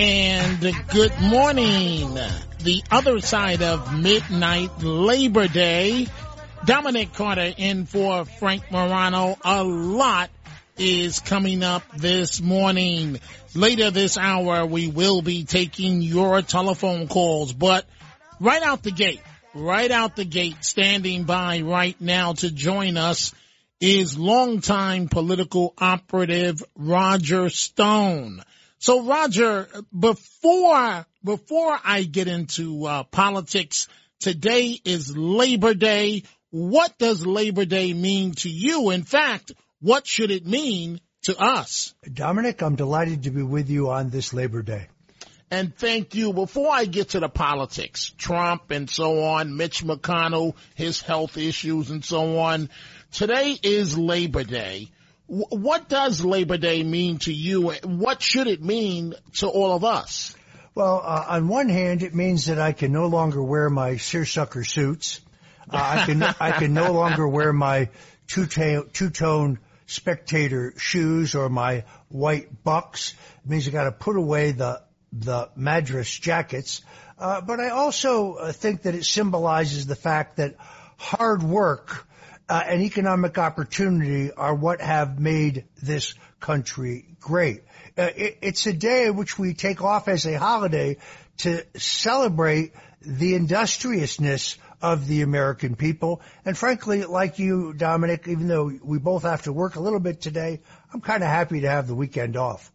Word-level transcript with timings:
And 0.00 0.60
good 0.90 1.20
morning. 1.20 2.14
The 2.60 2.84
other 2.88 3.20
side 3.20 3.62
of 3.62 4.00
midnight 4.00 4.80
Labor 4.80 5.48
Day. 5.48 6.06
Dominic 6.64 7.12
Carter 7.14 7.52
in 7.56 7.84
for 7.84 8.24
Frank 8.24 8.70
Morano. 8.70 9.36
A 9.44 9.64
lot 9.64 10.30
is 10.76 11.18
coming 11.18 11.64
up 11.64 11.82
this 11.96 12.40
morning. 12.40 13.18
Later 13.56 13.90
this 13.90 14.16
hour, 14.16 14.64
we 14.66 14.86
will 14.86 15.20
be 15.20 15.42
taking 15.42 16.00
your 16.00 16.42
telephone 16.42 17.08
calls, 17.08 17.52
but 17.52 17.84
right 18.38 18.62
out 18.62 18.84
the 18.84 18.92
gate, 18.92 19.20
right 19.52 19.90
out 19.90 20.14
the 20.14 20.24
gate, 20.24 20.64
standing 20.64 21.24
by 21.24 21.62
right 21.62 22.00
now 22.00 22.34
to 22.34 22.52
join 22.52 22.96
us 22.96 23.34
is 23.80 24.16
longtime 24.16 25.08
political 25.08 25.74
operative 25.76 26.62
Roger 26.76 27.48
Stone. 27.48 28.44
So 28.78 29.02
Roger, 29.04 29.68
before 29.96 31.06
before 31.24 31.78
I 31.84 32.04
get 32.04 32.28
into 32.28 32.86
uh, 32.86 33.02
politics, 33.04 33.88
today 34.20 34.78
is 34.84 35.16
Labor 35.16 35.74
Day. 35.74 36.22
What 36.50 36.96
does 36.96 37.26
Labor 37.26 37.64
Day 37.64 37.92
mean 37.92 38.32
to 38.36 38.48
you? 38.48 38.90
In 38.90 39.02
fact, 39.02 39.52
what 39.80 40.06
should 40.06 40.30
it 40.30 40.46
mean 40.46 41.00
to 41.22 41.36
us? 41.36 41.94
Dominic, 42.10 42.62
I'm 42.62 42.76
delighted 42.76 43.24
to 43.24 43.30
be 43.30 43.42
with 43.42 43.68
you 43.68 43.90
on 43.90 44.10
this 44.10 44.32
Labor 44.32 44.62
Day. 44.62 44.86
And 45.50 45.74
thank 45.74 46.14
you. 46.14 46.32
Before 46.32 46.70
I 46.70 46.84
get 46.84 47.10
to 47.10 47.20
the 47.20 47.28
politics, 47.28 48.12
Trump 48.16 48.70
and 48.70 48.88
so 48.88 49.24
on, 49.24 49.56
Mitch 49.56 49.82
McConnell, 49.82 50.54
his 50.74 51.00
health 51.00 51.36
issues 51.36 51.90
and 51.90 52.04
so 52.04 52.38
on, 52.38 52.68
today 53.12 53.58
is 53.62 53.98
Labor 53.98 54.44
Day. 54.44 54.90
What 55.28 55.90
does 55.90 56.24
Labor 56.24 56.56
Day 56.56 56.82
mean 56.82 57.18
to 57.18 57.32
you? 57.32 57.72
What 57.84 58.22
should 58.22 58.46
it 58.46 58.62
mean 58.62 59.14
to 59.34 59.46
all 59.46 59.76
of 59.76 59.84
us? 59.84 60.34
Well, 60.74 61.02
uh, 61.04 61.26
on 61.28 61.48
one 61.48 61.68
hand, 61.68 62.02
it 62.02 62.14
means 62.14 62.46
that 62.46 62.58
I 62.58 62.72
can 62.72 62.92
no 62.92 63.08
longer 63.08 63.42
wear 63.42 63.68
my 63.68 63.98
seersucker 63.98 64.64
suits. 64.64 65.20
Uh, 65.68 65.76
I 65.76 66.06
can 66.06 66.22
I 66.22 66.52
can 66.52 66.72
no 66.72 66.92
longer 66.92 67.28
wear 67.28 67.52
my 67.52 67.90
two 68.26 68.46
tone 68.46 69.58
spectator 69.84 70.72
shoes 70.78 71.34
or 71.34 71.50
my 71.50 71.84
white 72.08 72.64
bucks. 72.64 73.14
It 73.44 73.50
means 73.50 73.68
I 73.68 73.70
got 73.70 73.84
to 73.84 73.92
put 73.92 74.16
away 74.16 74.52
the 74.52 74.82
the 75.12 75.50
Madras 75.56 76.10
jackets. 76.10 76.80
Uh, 77.18 77.42
but 77.42 77.60
I 77.60 77.68
also 77.68 78.34
uh, 78.34 78.52
think 78.52 78.82
that 78.82 78.94
it 78.94 79.04
symbolizes 79.04 79.86
the 79.86 79.96
fact 79.96 80.36
that 80.36 80.54
hard 80.96 81.42
work 81.42 82.07
uh, 82.48 82.62
and 82.66 82.82
economic 82.82 83.36
opportunity 83.38 84.32
are 84.32 84.54
what 84.54 84.80
have 84.80 85.18
made 85.18 85.64
this 85.82 86.14
country 86.40 87.04
great. 87.20 87.62
Uh, 87.96 88.10
it, 88.16 88.38
it's 88.42 88.66
a 88.66 88.72
day 88.72 89.10
which 89.10 89.38
we 89.38 89.54
take 89.54 89.82
off 89.82 90.08
as 90.08 90.26
a 90.26 90.38
holiday 90.38 90.96
to 91.38 91.64
celebrate 91.76 92.72
the 93.00 93.34
industriousness 93.34 94.56
of 94.80 95.06
the 95.06 95.22
American 95.22 95.74
people. 95.76 96.20
And 96.44 96.56
frankly, 96.56 97.04
like 97.04 97.38
you, 97.38 97.72
Dominic, 97.72 98.26
even 98.28 98.48
though 98.48 98.72
we 98.82 98.98
both 98.98 99.22
have 99.24 99.42
to 99.42 99.52
work 99.52 99.76
a 99.76 99.80
little 99.80 100.00
bit 100.00 100.20
today, 100.20 100.60
I'm 100.92 101.00
kind 101.00 101.22
of 101.22 101.28
happy 101.28 101.62
to 101.62 101.68
have 101.68 101.86
the 101.86 101.94
weekend 101.94 102.36
off. 102.36 102.70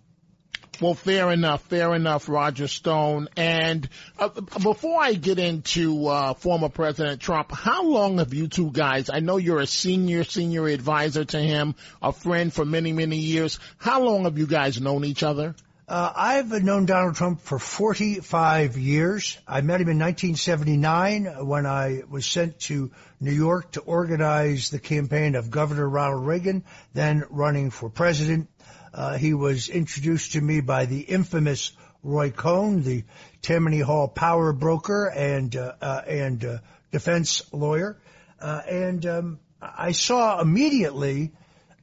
Well, 0.82 0.96
fair 0.96 1.32
enough, 1.32 1.62
fair 1.64 1.94
enough, 1.94 2.28
Roger 2.28 2.68
Stone. 2.68 3.30
And 3.38 3.88
uh, 4.18 4.30
before 4.30 5.02
I 5.02 5.14
get 5.14 5.38
into 5.38 6.08
uh, 6.08 6.34
former 6.34 6.70
President 6.70 7.22
Trump, 7.22 7.52
how 7.52 7.86
long 7.86 8.18
have 8.18 8.34
you 8.34 8.48
two 8.48 8.72
guys? 8.72 9.10
I 9.10 9.20
know 9.20 9.38
you're 9.38 9.60
a 9.60 9.68
senior, 9.68 10.24
senior 10.24 10.68
advisor 10.68 11.26
to 11.26 11.40
him, 11.40 11.76
a 12.02 12.12
friend 12.12 12.52
for 12.52 12.66
many, 12.66 12.92
many 12.92 13.18
years. 13.18 13.60
How 13.78 14.02
long 14.02 14.24
have 14.24 14.38
you 14.38 14.48
guys 14.48 14.82
known 14.82 15.06
each 15.06 15.22
other? 15.22 15.56
Uh, 15.86 16.12
I've 16.16 16.64
known 16.64 16.86
Donald 16.86 17.16
Trump 17.16 17.42
for 17.42 17.60
45 17.60 18.78
years. 18.78 19.38
I 19.46 19.62
met 19.62 19.82
him 19.82 19.90
in 19.90 20.00
1979 20.00 21.46
when 21.46 21.66
I 21.66 22.04
was 22.10 22.26
sent 22.26 22.60
to 22.62 22.92
New 23.20 23.34
York 23.34 23.74
to 23.74 23.82
organize 23.82 24.70
the 24.70 24.80
campaign 24.80 25.36
of 25.36 25.52
Governor 25.52 25.88
Ronald 25.88 26.26
Reagan, 26.26 26.64
then 26.94 27.26
running 27.30 27.70
for 27.70 27.90
president. 27.90 28.48
Uh, 28.94 29.18
he 29.18 29.34
was 29.34 29.70
introduced 29.70 30.34
to 30.34 30.42
me 30.42 30.62
by 30.62 30.86
the 30.86 31.00
infamous 31.00 31.72
Roy 32.04 32.30
Cohn, 32.32 32.84
the 32.84 33.04
Tammany 33.42 33.80
Hall 33.80 34.08
power 34.08 34.54
broker 34.54 35.08
and 35.08 35.56
uh, 35.56 35.74
uh, 35.82 36.02
and 36.06 36.44
uh, 36.46 36.58
defense 36.92 37.42
lawyer, 37.52 37.98
uh, 38.40 38.62
and 38.70 39.06
um, 39.06 39.40
I 39.62 39.94
saw 39.94 40.40
immediately 40.42 41.32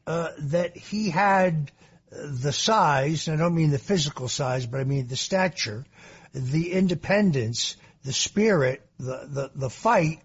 uh, 0.07 0.29
that 0.39 0.77
he 0.77 1.11
had 1.11 1.73
the 2.11 2.53
size. 2.53 3.29
I 3.29 3.37
don't 3.37 3.55
mean 3.55 3.71
the 3.71 3.79
physical 3.79 4.29
size, 4.29 4.67
but 4.67 4.81
I 4.81 4.85
mean 4.85 5.09
the 5.09 5.17
stature, 5.17 5.87
the 6.33 6.73
independence, 6.73 7.77
the 8.05 8.13
spirit, 8.13 8.87
the 8.99 9.27
the 9.27 9.51
the 9.55 9.71
fight, 9.71 10.21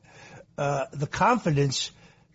the 0.58 1.08
confidence 1.10 1.90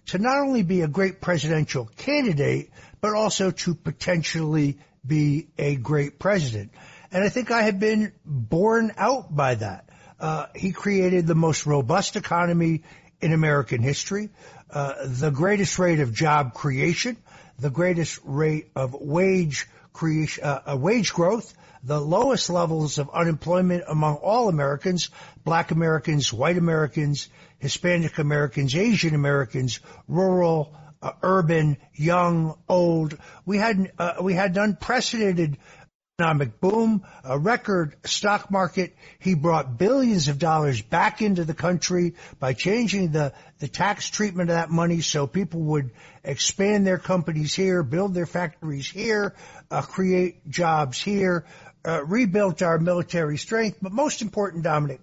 to 0.06 0.18
not 0.18 0.38
only 0.38 0.62
be 0.62 0.82
a 0.82 0.88
great 0.88 1.20
presidential 1.20 1.86
candidate, 1.96 2.70
but 3.00 3.14
also 3.14 3.50
to 3.50 3.74
potentially 3.74 4.78
be 5.06 5.48
a 5.58 5.76
great 5.76 6.18
president. 6.18 6.72
And 7.12 7.24
I 7.24 7.28
think 7.28 7.50
I 7.50 7.62
have 7.62 7.80
been 7.80 8.12
borne 8.24 8.92
out 8.96 9.34
by 9.34 9.54
that. 9.56 9.88
Uh, 10.18 10.46
he 10.54 10.72
created 10.72 11.26
the 11.26 11.34
most 11.34 11.66
robust 11.66 12.16
economy 12.16 12.82
in 13.20 13.32
American 13.32 13.82
history, 13.82 14.30
uh, 14.70 14.94
the 15.06 15.30
greatest 15.30 15.78
rate 15.78 16.00
of 16.00 16.12
job 16.12 16.54
creation, 16.54 17.16
the 17.58 17.70
greatest 17.70 18.20
rate 18.24 18.70
of 18.76 18.94
wage 18.94 19.68
creation, 19.92 20.44
uh, 20.44 20.76
wage 20.78 21.12
growth, 21.12 21.54
the 21.82 22.00
lowest 22.00 22.50
levels 22.50 22.98
of 22.98 23.10
unemployment 23.10 23.84
among 23.88 24.16
all 24.16 24.48
Americans, 24.48 25.10
black 25.44 25.70
Americans, 25.70 26.32
white 26.32 26.58
Americans, 26.58 27.28
Hispanic 27.58 28.18
Americans, 28.18 28.74
Asian 28.74 29.14
Americans, 29.14 29.80
rural, 30.08 30.74
uh, 31.02 31.12
urban, 31.22 31.78
young, 31.94 32.58
old. 32.68 33.16
We 33.46 33.58
had 33.58 33.92
uh, 33.98 34.14
we 34.20 34.34
had 34.34 34.56
an 34.56 34.62
unprecedented 34.62 35.56
economic 36.20 36.60
boom, 36.60 37.02
a 37.24 37.38
record 37.38 37.96
stock 38.04 38.50
market. 38.50 38.94
He 39.18 39.34
brought 39.34 39.78
billions 39.78 40.28
of 40.28 40.38
dollars 40.38 40.82
back 40.82 41.22
into 41.22 41.44
the 41.44 41.54
country 41.54 42.14
by 42.38 42.52
changing 42.52 43.12
the, 43.12 43.32
the 43.58 43.68
tax 43.68 44.10
treatment 44.10 44.50
of 44.50 44.56
that 44.56 44.68
money 44.68 45.00
so 45.00 45.26
people 45.26 45.62
would 45.62 45.92
expand 46.22 46.86
their 46.86 46.98
companies 46.98 47.54
here, 47.54 47.82
build 47.82 48.12
their 48.12 48.26
factories 48.26 48.86
here, 48.86 49.34
uh, 49.70 49.80
create 49.80 50.46
jobs 50.50 51.00
here, 51.00 51.46
uh, 51.84 52.04
rebuilt 52.04 52.62
our 52.62 52.78
military 52.78 53.38
strength. 53.38 53.78
But 53.80 53.92
most 53.92 54.22
important, 54.22 54.64
Dominic, 54.64 55.00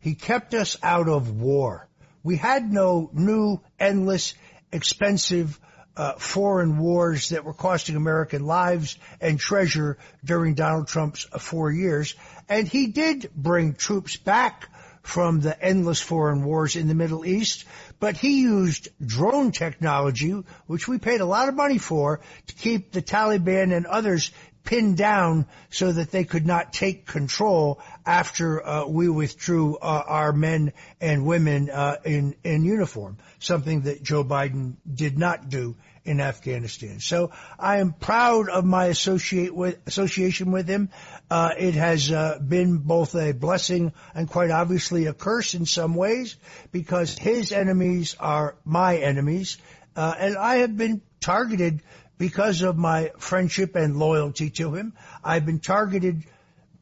he 0.00 0.14
kept 0.14 0.54
us 0.54 0.76
out 0.82 1.08
of 1.08 1.30
war. 1.30 1.88
We 2.22 2.36
had 2.36 2.72
no 2.72 3.10
new, 3.12 3.60
endless, 3.78 4.34
expensive 4.72 5.58
uh, 5.96 6.12
foreign 6.14 6.78
wars 6.78 7.30
that 7.30 7.44
were 7.44 7.54
costing 7.54 7.96
American 7.96 8.44
lives 8.44 8.98
and 9.20 9.38
treasure 9.38 9.96
during 10.24 10.54
Donald 10.54 10.88
Trump's 10.88 11.24
four 11.24 11.70
years. 11.70 12.14
And 12.48 12.68
he 12.68 12.88
did 12.88 13.30
bring 13.34 13.74
troops 13.74 14.16
back 14.16 14.68
from 15.06 15.40
the 15.40 15.58
endless 15.62 16.00
foreign 16.00 16.44
wars 16.44 16.74
in 16.74 16.88
the 16.88 16.94
Middle 16.94 17.24
East, 17.24 17.64
but 18.00 18.16
he 18.16 18.42
used 18.42 18.88
drone 19.04 19.52
technology, 19.52 20.32
which 20.66 20.88
we 20.88 20.98
paid 20.98 21.20
a 21.20 21.24
lot 21.24 21.48
of 21.48 21.54
money 21.54 21.78
for, 21.78 22.20
to 22.48 22.54
keep 22.54 22.90
the 22.90 23.00
Taliban 23.00 23.74
and 23.74 23.86
others 23.86 24.32
pinned 24.66 24.96
down 24.98 25.46
so 25.70 25.92
that 25.92 26.10
they 26.10 26.24
could 26.24 26.46
not 26.46 26.72
take 26.72 27.06
control 27.06 27.80
after 28.04 28.66
uh, 28.66 28.86
we 28.86 29.08
withdrew 29.08 29.76
uh, 29.76 30.02
our 30.06 30.32
men 30.32 30.72
and 31.00 31.24
women 31.24 31.70
uh, 31.70 31.96
in 32.04 32.34
in 32.44 32.64
uniform, 32.64 33.16
something 33.38 33.82
that 33.82 34.02
Joe 34.02 34.24
Biden 34.24 34.74
did 34.92 35.18
not 35.18 35.48
do 35.48 35.76
in 36.06 36.20
Afghanistan. 36.20 37.00
So 37.00 37.32
I 37.58 37.78
am 37.78 37.92
proud 37.92 38.48
of 38.48 38.64
my 38.64 38.86
associate 38.86 39.54
with, 39.54 39.78
association 39.86 40.52
with 40.52 40.68
him. 40.68 40.90
Uh, 41.28 41.50
it 41.58 41.74
has 41.74 42.10
uh, 42.10 42.38
been 42.38 42.78
both 42.78 43.14
a 43.16 43.32
blessing 43.32 43.92
and 44.14 44.28
quite 44.28 44.50
obviously 44.50 45.06
a 45.06 45.12
curse 45.12 45.54
in 45.54 45.66
some 45.66 45.94
ways 45.94 46.36
because 46.70 47.18
his 47.18 47.52
enemies 47.52 48.14
are 48.20 48.56
my 48.64 48.98
enemies, 48.98 49.58
uh, 49.96 50.14
and 50.18 50.36
I 50.36 50.56
have 50.56 50.76
been 50.76 51.02
targeted 51.20 51.82
because 52.18 52.62
of 52.62 52.76
my 52.76 53.12
friendship 53.18 53.76
and 53.76 53.96
loyalty 53.96 54.50
to 54.50 54.74
him. 54.74 54.92
I've 55.22 55.46
been 55.46 55.60
targeted 55.60 56.24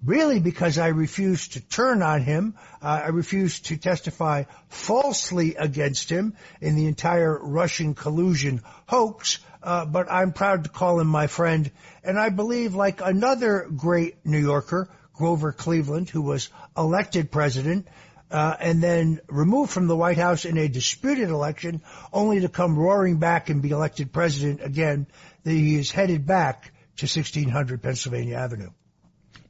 really 0.04 0.38
because 0.38 0.78
I 0.78 0.88
refused 0.88 1.54
to 1.54 1.60
turn 1.60 2.02
on 2.02 2.22
him. 2.22 2.54
Uh, 2.82 3.02
I 3.04 3.08
refused 3.08 3.66
to 3.66 3.76
testify 3.76 4.44
falsely 4.68 5.56
against 5.56 6.10
him 6.10 6.34
in 6.60 6.76
the 6.76 6.86
entire 6.86 7.38
Russian 7.38 7.94
collusion 7.94 8.62
hoax. 8.86 9.38
Uh, 9.62 9.86
but 9.86 10.12
I'm 10.12 10.32
proud 10.32 10.64
to 10.64 10.70
call 10.70 11.00
him 11.00 11.06
my 11.06 11.26
friend. 11.26 11.70
And 12.02 12.18
I 12.18 12.28
believe, 12.28 12.74
like 12.74 13.00
another 13.00 13.66
great 13.74 14.16
New 14.26 14.38
Yorker, 14.38 14.90
Grover 15.14 15.52
Cleveland, 15.52 16.10
who 16.10 16.20
was 16.20 16.50
elected 16.76 17.30
president, 17.30 17.86
uh, 18.34 18.56
and 18.58 18.82
then 18.82 19.20
removed 19.28 19.70
from 19.70 19.86
the 19.86 19.94
White 19.94 20.18
House 20.18 20.44
in 20.44 20.58
a 20.58 20.66
disputed 20.66 21.28
election, 21.28 21.82
only 22.12 22.40
to 22.40 22.48
come 22.48 22.76
roaring 22.76 23.18
back 23.18 23.48
and 23.48 23.62
be 23.62 23.70
elected 23.70 24.12
president 24.12 24.60
again, 24.60 25.06
he 25.44 25.76
is 25.76 25.92
headed 25.92 26.26
back 26.26 26.72
to 26.96 27.04
1600 27.04 27.80
Pennsylvania 27.80 28.34
Avenue. 28.34 28.70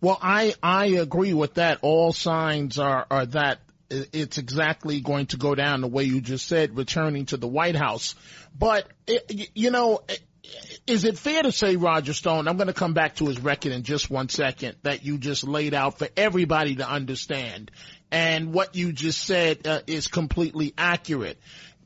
Well, 0.02 0.18
I 0.20 0.52
I 0.62 0.86
agree 0.86 1.32
with 1.32 1.54
that. 1.54 1.78
All 1.80 2.12
signs 2.12 2.78
are 2.78 3.06
are 3.10 3.24
that 3.24 3.60
it's 3.88 4.36
exactly 4.36 5.00
going 5.00 5.26
to 5.26 5.38
go 5.38 5.54
down 5.54 5.80
the 5.80 5.88
way 5.88 6.04
you 6.04 6.20
just 6.20 6.46
said, 6.46 6.76
returning 6.76 7.24
to 7.26 7.38
the 7.38 7.48
White 7.48 7.76
House. 7.76 8.14
But 8.58 8.86
it, 9.06 9.50
you 9.54 9.70
know, 9.70 10.02
is 10.86 11.04
it 11.04 11.18
fair 11.18 11.42
to 11.42 11.52
say, 11.52 11.76
Roger 11.76 12.12
Stone? 12.12 12.48
I'm 12.48 12.56
going 12.56 12.68
to 12.68 12.74
come 12.74 12.92
back 12.94 13.16
to 13.16 13.26
his 13.26 13.40
record 13.40 13.72
in 13.72 13.82
just 13.82 14.10
one 14.10 14.28
second 14.28 14.76
that 14.82 15.04
you 15.04 15.18
just 15.18 15.44
laid 15.44 15.74
out 15.74 15.98
for 15.98 16.08
everybody 16.16 16.76
to 16.76 16.88
understand, 16.88 17.70
and 18.10 18.52
what 18.52 18.74
you 18.74 18.92
just 18.92 19.22
said 19.22 19.66
uh, 19.66 19.80
is 19.86 20.06
completely 20.06 20.74
accurate. 20.76 21.38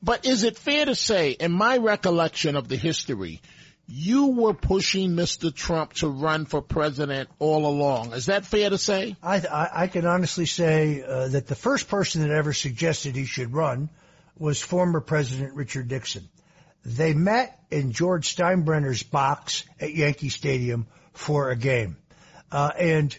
But 0.03 0.27
is 0.27 0.45
it 0.45 0.57
fair 0.57 0.85
to 0.85 0.95
say, 0.95 1.33
in 1.33 1.53
my 1.53 1.79
recollection 1.79 2.57
of 2.57 2.69
the 2.69 2.77
history, 2.77 3.41
you 3.89 4.27
were 4.29 4.53
pushing 4.53 5.13
Mr. 5.13 5.53
Trump 5.53 5.95
to 5.95 6.09
run 6.09 6.45
for 6.45 6.61
president 6.61 7.31
all 7.39 7.67
along. 7.67 8.13
Is 8.13 8.27
that 8.27 8.45
fair 8.45 8.69
to 8.69 8.77
say? 8.77 9.17
I, 9.23 9.37
I, 9.37 9.71
I 9.83 9.87
can 9.87 10.05
honestly 10.05 10.45
say 10.45 11.03
uh, 11.03 11.29
that 11.29 11.47
the 11.47 11.55
first 11.55 11.89
person 11.89 12.21
that 12.21 12.31
ever 12.31 12.53
suggested 12.53 13.17
he 13.17 13.25
should 13.25 13.55
run 13.55 13.89
was 14.39 14.61
former 14.61 15.01
President 15.01 15.55
Richard 15.55 15.91
Nixon. 15.91 16.29
They 16.85 17.15
met 17.15 17.59
in 17.71 17.93
George 17.93 18.37
Steinbrenner's 18.37 19.03
box 19.03 19.65
at 19.81 19.95
Yankee 19.95 20.29
Stadium 20.29 20.87
for 21.15 21.51
a 21.51 21.57
game. 21.57 21.97
Uh, 22.53 22.71
and 22.79 23.19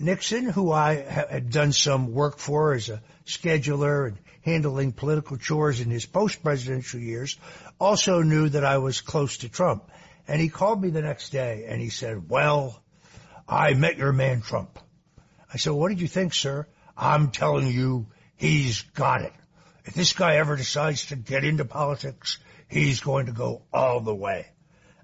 Nixon, 0.00 0.44
who 0.44 0.70
I 0.70 0.94
had 0.94 1.50
done 1.50 1.72
some 1.72 2.12
work 2.12 2.38
for 2.38 2.72
as 2.72 2.88
a 2.88 3.02
scheduler 3.26 4.06
and 4.06 4.18
handling 4.42 4.92
political 4.92 5.36
chores 5.36 5.80
in 5.80 5.90
his 5.90 6.06
post-presidential 6.06 7.00
years, 7.00 7.36
also 7.80 8.22
knew 8.22 8.48
that 8.48 8.64
I 8.64 8.78
was 8.78 9.00
close 9.00 9.38
to 9.38 9.48
Trump. 9.48 9.90
And 10.28 10.40
he 10.40 10.50
called 10.50 10.80
me 10.80 10.90
the 10.90 11.02
next 11.02 11.30
day 11.30 11.66
and 11.68 11.80
he 11.80 11.90
said, 11.90 12.30
well, 12.30 12.80
I 13.48 13.74
met 13.74 13.98
your 13.98 14.12
man 14.12 14.40
Trump. 14.40 14.78
I 15.52 15.56
said, 15.56 15.72
what 15.72 15.88
did 15.88 16.00
you 16.00 16.08
think, 16.08 16.32
sir? 16.32 16.68
I'm 16.96 17.32
telling 17.32 17.66
you, 17.66 18.06
he's 18.36 18.82
got 18.82 19.22
it. 19.22 19.32
If 19.84 19.94
this 19.94 20.12
guy 20.12 20.36
ever 20.36 20.54
decides 20.54 21.06
to 21.06 21.16
get 21.16 21.44
into 21.44 21.64
politics, 21.64 22.38
he's 22.68 23.00
going 23.00 23.26
to 23.26 23.32
go 23.32 23.62
all 23.72 24.00
the 24.00 24.14
way. 24.14 24.46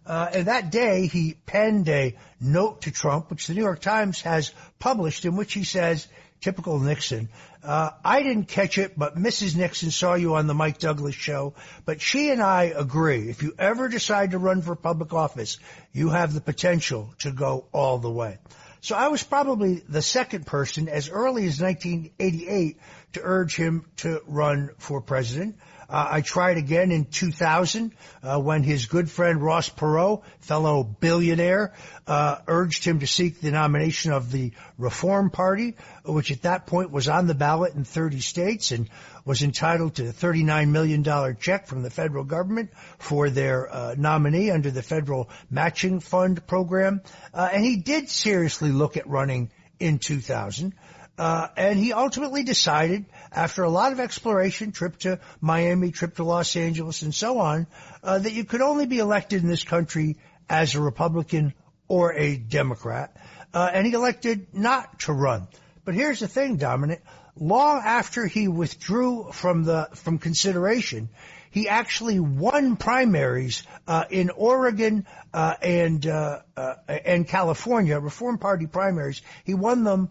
Uh, 0.07 0.29
and 0.33 0.47
that 0.47 0.71
day 0.71 1.07
he 1.07 1.35
penned 1.47 1.89
a 1.89 2.15
note 2.41 2.83
to 2.83 2.91
Trump, 2.91 3.31
which 3.31 3.47
the 3.47 3.55
New 3.55 3.63
York 3.63 3.81
Times 3.81 4.21
has 4.23 4.53
published, 4.79 5.25
in 5.25 5.37
which 5.37 5.55
he 5.55 5.65
says 5.65 6.07
typical 6.41 6.79
Nixon. 6.79 7.31
Uh, 7.63 7.91
I 8.05 8.23
didn't 8.23 8.49
catch 8.49 8.77
it, 8.77 8.99
but 8.99 9.17
Mrs. 9.17 9.57
Nixon 9.57 9.91
saw 9.91 10.13
you 10.15 10.35
on 10.35 10.47
the 10.47 10.53
Mike 10.53 10.79
Douglas 10.79 11.15
show. 11.15 11.55
But 11.87 12.03
she 12.03 12.29
and 12.29 12.43
I 12.43 12.65
agree. 12.65 13.31
If 13.31 13.43
you 13.43 13.55
ever 13.59 13.89
decide 13.89 14.33
to 14.33 14.39
run 14.39 14.61
for 14.61 14.77
public 14.77 15.15
office, 15.15 15.59
you 15.93 16.11
have 16.11 16.35
the 16.35 16.43
potential 16.43 17.15
to 17.21 17.33
go 17.33 17.67
all 17.73 17.99
the 17.99 18.11
way. 18.11 18.39
So 18.83 18.95
I 18.95 19.09
was 19.09 19.23
probably 19.23 19.83
the 19.89 20.03
second 20.03 20.45
person 20.45 20.91
as 20.91 21.09
early 21.09 21.47
as 21.47 21.59
1988 21.59 22.79
to 23.15 23.21
urge 23.23 23.57
him 23.57 23.87
to 23.97 24.21
run 24.27 24.69
for 24.77 25.01
president. 25.01 25.57
Uh, 25.89 26.09
I 26.11 26.21
tried 26.21 26.57
again 26.57 26.91
in 26.91 27.05
2000 27.07 27.93
uh, 28.23 28.41
when 28.41 28.63
his 28.63 28.87
good 28.87 29.11
friend 29.11 29.43
Ross 29.43 29.69
Perot, 29.69 30.23
fellow 30.41 30.85
billionaire, 30.85 31.73
uh, 32.07 32.39
urged 32.47 32.85
him 32.85 33.01
to 33.01 33.07
seek 33.07 33.41
the 33.41 33.51
nomination 33.51 34.13
of 34.13 34.31
the 34.31 34.53
Reform 34.79 35.31
Party, 35.31 35.77
which 36.05 36.31
at 36.31 36.43
that 36.43 36.67
point 36.67 36.91
was 36.91 37.09
on 37.09 37.27
the 37.27 37.35
ballot 37.35 37.75
in 37.75 37.85
30 37.85 38.21
states 38.21 38.71
and 38.73 38.89
was 39.25 39.43
entitled 39.43 39.95
to 39.97 40.09
a 40.09 40.13
$39 40.13 40.69
million 40.69 41.37
check 41.39 41.67
from 41.67 41.83
the 41.83 41.91
federal 41.91 42.25
government 42.25 42.71
for 42.99 43.31
their 43.31 43.73
uh, 43.73 43.95
nominee 43.97 44.51
under 44.51 44.71
the 44.71 44.83
federal 44.83 45.31
matching 45.51 46.01
fund 46.01 46.47
program. 46.47 47.01
Uh, 47.33 47.49
and 47.53 47.65
he 47.65 47.77
did 47.77 48.09
seriously 48.09 48.71
look 48.71 48.97
at 48.97 49.07
running 49.07 49.51
in 49.79 49.99
2000. 49.99 50.75
Uh, 51.17 51.47
and 51.57 51.79
he 51.79 51.93
ultimately 51.93 52.43
decided, 52.43 53.05
after 53.31 53.63
a 53.63 53.71
lot 53.71 53.93
of 53.93 54.01
exploration, 54.01 54.73
trip 54.73 54.97
to 54.99 55.21
Miami, 55.41 55.93
trip 55.93 56.17
to 56.17 56.25
Los 56.25 56.57
Angeles, 56.57 57.03
and 57.03 57.15
so 57.15 57.39
on, 57.39 57.67
uh, 58.03 58.19
that 58.19 58.33
you 58.33 58.45
could 58.45 58.61
only 58.61 58.87
be 58.87 58.99
elected 58.99 59.43
in 59.43 59.49
this 59.49 59.63
country 59.63 60.17
as 60.49 60.75
a 60.75 60.81
Republican 60.81 61.55
or 61.87 62.13
a 62.15 62.37
Democrat. 62.37 63.17
Uh, 63.53 63.71
and 63.73 63.87
he 63.87 63.93
elected 63.93 64.49
not 64.53 64.99
to 65.01 65.13
run. 65.13 65.47
But 65.85 65.95
here's 65.95 66.21
the 66.21 66.29
thing, 66.29 66.57
Dominic. 66.57 67.03
Long 67.37 67.83
after 67.85 68.27
he 68.27 68.49
withdrew 68.49 69.31
from 69.33 69.65
the 69.65 69.89
from 69.95 70.19
consideration, 70.19 71.09
he 71.51 71.69
actually 71.69 72.19
won 72.19 72.77
primaries 72.77 73.65
uh, 73.87 74.05
in 74.11 74.31
Oregon 74.31 75.07
uh, 75.33 75.55
and 75.61 76.07
uh, 76.07 76.41
uh 76.57 76.75
and 76.89 77.27
California, 77.27 77.99
Reform 77.99 78.39
Party 78.39 78.67
primaries. 78.67 79.21
He 79.45 79.55
won 79.55 79.85
them 79.85 80.11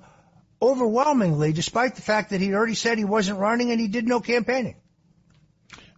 overwhelmingly, 0.63 1.51
despite 1.51 1.95
the 1.95 2.01
fact 2.01 2.29
that 2.29 2.39
he 2.39 2.53
already 2.53 2.75
said 2.75 2.97
he 2.97 3.03
wasn't 3.03 3.37
running 3.37 3.71
and 3.71 3.81
he 3.81 3.87
did 3.89 4.07
no 4.07 4.21
campaigning. 4.21 4.75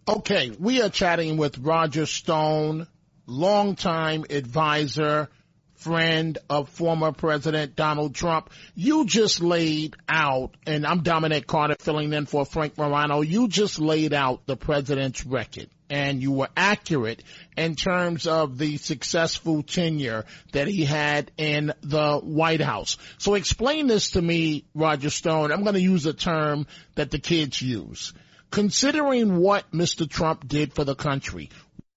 Okay, 0.08 0.50
we 0.58 0.82
are 0.82 0.88
chatting 0.88 1.36
with 1.36 1.58
Roger 1.58 2.04
Stone, 2.04 2.88
longtime 3.26 4.24
advisor, 4.28 5.28
friend 5.76 6.38
of 6.50 6.68
former 6.68 7.12
President 7.12 7.76
Donald 7.76 8.14
Trump. 8.14 8.50
You 8.74 9.06
just 9.06 9.40
laid 9.40 9.96
out, 10.08 10.56
and 10.66 10.86
I'm 10.86 11.02
Dominic 11.02 11.46
Carter 11.46 11.76
filling 11.78 12.12
in 12.12 12.26
for 12.26 12.44
Frank 12.44 12.76
Morano. 12.78 13.20
You 13.20 13.48
just 13.48 13.78
laid 13.78 14.12
out 14.12 14.46
the 14.46 14.56
president's 14.56 15.24
record 15.24 15.68
and 15.88 16.20
you 16.20 16.32
were 16.32 16.48
accurate 16.56 17.22
in 17.56 17.74
terms 17.74 18.26
of 18.26 18.58
the 18.58 18.76
successful 18.76 19.62
tenure 19.62 20.24
that 20.52 20.66
he 20.66 20.84
had 20.84 21.30
in 21.36 21.72
the 21.82 22.18
White 22.18 22.60
House. 22.60 22.98
So 23.18 23.34
explain 23.34 23.86
this 23.86 24.12
to 24.12 24.22
me, 24.22 24.64
Roger 24.74 25.10
Stone. 25.10 25.52
I'm 25.52 25.62
going 25.62 25.74
to 25.74 25.80
use 25.80 26.06
a 26.06 26.12
term 26.12 26.66
that 26.96 27.10
the 27.10 27.18
kids 27.18 27.62
use. 27.62 28.12
Considering 28.50 29.36
what 29.36 29.70
Mr. 29.72 30.08
Trump 30.08 30.46
did 30.46 30.72
for 30.72 30.84
the 30.84 30.94
country, 30.94 31.50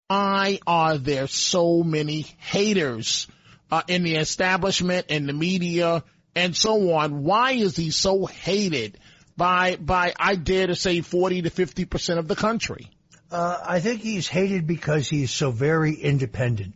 why 0.08 0.58
are 0.66 0.98
there 0.98 1.26
so 1.26 1.82
many 1.82 2.22
haters 2.38 3.28
uh, 3.70 3.82
in 3.88 4.02
the 4.02 4.16
establishment, 4.16 5.06
in 5.08 5.26
the 5.26 5.32
media, 5.32 6.04
and 6.34 6.56
so 6.56 6.92
on? 6.92 7.22
Why 7.24 7.52
is 7.52 7.76
he 7.76 7.90
so 7.90 8.26
hated 8.26 8.98
by, 9.36 9.76
by, 9.76 10.14
I 10.18 10.34
dare 10.34 10.66
to 10.66 10.76
say 10.76 11.00
40 11.00 11.42
to 11.42 11.50
50% 11.50 12.18
of 12.18 12.28
the 12.28 12.36
country? 12.36 12.90
Uh, 13.30 13.58
I 13.64 13.80
think 13.80 14.00
he's 14.00 14.26
hated 14.26 14.66
because 14.66 15.08
he's 15.08 15.30
so 15.30 15.50
very 15.50 15.94
independent. 15.94 16.74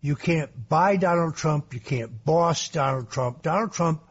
You 0.00 0.14
can't 0.14 0.50
buy 0.68 0.96
Donald 0.96 1.36
Trump. 1.36 1.74
You 1.74 1.80
can't 1.80 2.24
boss 2.24 2.68
Donald 2.68 3.10
Trump. 3.10 3.42
Donald 3.42 3.72
Trump 3.72 4.02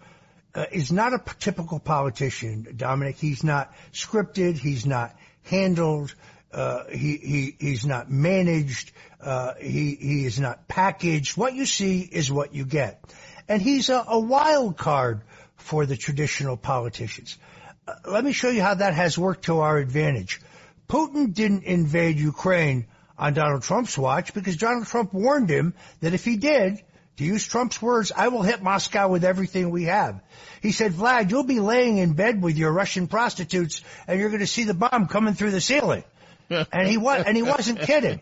uh, 0.53 0.65
is 0.71 0.91
not 0.91 1.13
a 1.13 1.21
typical 1.39 1.79
politician, 1.79 2.67
Dominic. 2.75 3.15
He's 3.15 3.43
not 3.43 3.73
scripted. 3.93 4.57
He's 4.57 4.85
not 4.85 5.15
handled. 5.43 6.13
Uh, 6.55 6.85
he, 6.89 7.17
he, 7.17 7.55
he's 7.59 7.85
not 7.85 8.09
managed. 8.09 8.93
Uh, 9.19 9.55
he, 9.55 9.95
he 9.95 10.25
is 10.25 10.39
not 10.39 10.69
packaged. 10.69 11.35
What 11.35 11.53
you 11.53 11.65
see 11.65 11.99
is 11.99 12.31
what 12.31 12.55
you 12.55 12.63
get. 12.63 13.03
And 13.49 13.61
he's 13.61 13.89
a, 13.89 14.01
a 14.07 14.17
wild 14.17 14.77
card 14.77 15.23
for 15.57 15.85
the 15.85 15.97
traditional 15.97 16.55
politicians. 16.55 17.37
Uh, 17.85 17.95
let 18.07 18.23
me 18.23 18.31
show 18.31 18.49
you 18.49 18.61
how 18.61 18.75
that 18.75 18.93
has 18.93 19.17
worked 19.17 19.45
to 19.45 19.59
our 19.59 19.77
advantage. 19.77 20.39
Putin 20.87 21.33
didn't 21.33 21.65
invade 21.65 22.17
Ukraine 22.17 22.87
on 23.17 23.33
Donald 23.33 23.63
Trump's 23.63 23.97
watch 23.97 24.33
because 24.33 24.55
Donald 24.55 24.87
Trump 24.87 25.13
warned 25.13 25.49
him 25.49 25.73
that 25.99 26.13
if 26.13 26.23
he 26.23 26.37
did, 26.37 26.81
to 27.17 27.25
use 27.25 27.45
Trump's 27.45 27.81
words, 27.81 28.13
I 28.15 28.29
will 28.29 28.43
hit 28.43 28.63
Moscow 28.63 29.09
with 29.09 29.25
everything 29.25 29.71
we 29.71 29.85
have. 29.85 30.21
He 30.61 30.71
said, 30.71 30.93
Vlad, 30.93 31.31
you'll 31.31 31.43
be 31.43 31.59
laying 31.59 31.97
in 31.97 32.13
bed 32.13 32.41
with 32.41 32.57
your 32.57 32.71
Russian 32.71 33.07
prostitutes 33.07 33.81
and 34.07 34.19
you're 34.19 34.29
going 34.29 34.39
to 34.39 34.47
see 34.47 34.63
the 34.63 34.73
bomb 34.73 35.07
coming 35.07 35.33
through 35.33 35.51
the 35.51 35.61
ceiling. 35.61 36.05
And 36.49 36.87
he 36.87 36.97
was, 36.97 37.23
and 37.25 37.35
he 37.35 37.43
wasn't 37.43 37.79
kidding. 37.81 38.21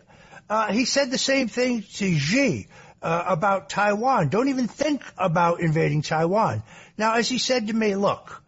Uh, 0.50 0.72
he 0.72 0.86
said 0.86 1.12
the 1.12 1.18
same 1.18 1.48
thing 1.48 1.84
to 1.96 2.18
Xi 2.18 2.68
uh, 3.02 3.24
about 3.28 3.70
Taiwan. 3.70 4.30
Don't 4.30 4.50
even 4.50 4.68
think 4.68 5.04
about 5.18 5.60
invading 5.62 6.02
Taiwan. 6.02 6.64
Now, 6.98 7.16
as 7.16 7.28
he 7.30 7.38
said 7.38 7.68
to 7.68 7.74
me, 7.74 7.96
look, 7.96 8.42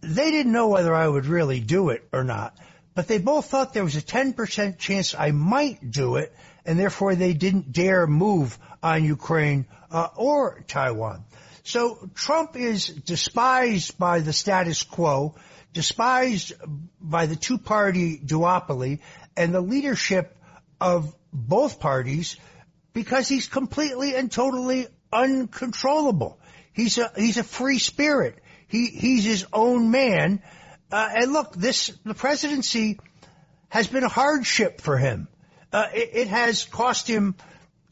they 0.00 0.30
didn't 0.30 0.52
know 0.52 0.68
whether 0.68 0.94
I 0.94 1.06
would 1.06 1.26
really 1.26 1.60
do 1.60 1.90
it 1.90 2.06
or 2.12 2.24
not, 2.24 2.56
but 2.94 3.08
they 3.08 3.18
both 3.18 3.46
thought 3.46 3.74
there 3.74 3.84
was 3.84 3.96
a 3.96 4.02
10% 4.02 4.78
chance 4.78 5.14
I 5.14 5.30
might 5.30 5.90
do 5.90 6.16
it, 6.16 6.34
and 6.64 6.78
therefore 6.78 7.14
they 7.14 7.32
didn't 7.32 7.72
dare 7.72 8.06
move 8.06 8.58
on 8.82 9.04
Ukraine 9.04 9.66
uh, 9.90 10.08
or 10.16 10.64
Taiwan. 10.66 11.24
So 11.64 12.08
Trump 12.14 12.56
is 12.56 12.86
despised 12.86 13.98
by 13.98 14.20
the 14.20 14.32
status 14.32 14.82
quo, 14.82 15.34
despised 15.78 16.54
by 17.00 17.26
the 17.26 17.36
two-party 17.36 18.18
duopoly, 18.18 18.98
and 19.36 19.54
the 19.54 19.60
leadership 19.60 20.36
of 20.80 21.14
both 21.32 21.78
parties 21.78 22.36
because 22.92 23.28
he's 23.28 23.46
completely 23.46 24.16
and 24.16 24.28
totally 24.28 24.88
uncontrollable. 25.12 26.40
He's 26.72 26.98
a 26.98 27.12
he's 27.14 27.36
a 27.36 27.44
free 27.44 27.78
spirit. 27.78 28.40
He 28.66 28.86
he's 28.86 29.22
his 29.22 29.46
own 29.52 29.92
man. 29.92 30.42
Uh, 30.90 31.10
and 31.14 31.32
look, 31.32 31.54
this 31.54 31.96
the 32.04 32.14
presidency 32.14 32.98
has 33.68 33.86
been 33.86 34.02
a 34.02 34.08
hardship 34.08 34.80
for 34.80 34.98
him. 34.98 35.28
Uh, 35.72 35.86
it, 35.94 36.10
it, 36.14 36.26
has 36.26 36.64
cost 36.64 37.06
him 37.06 37.36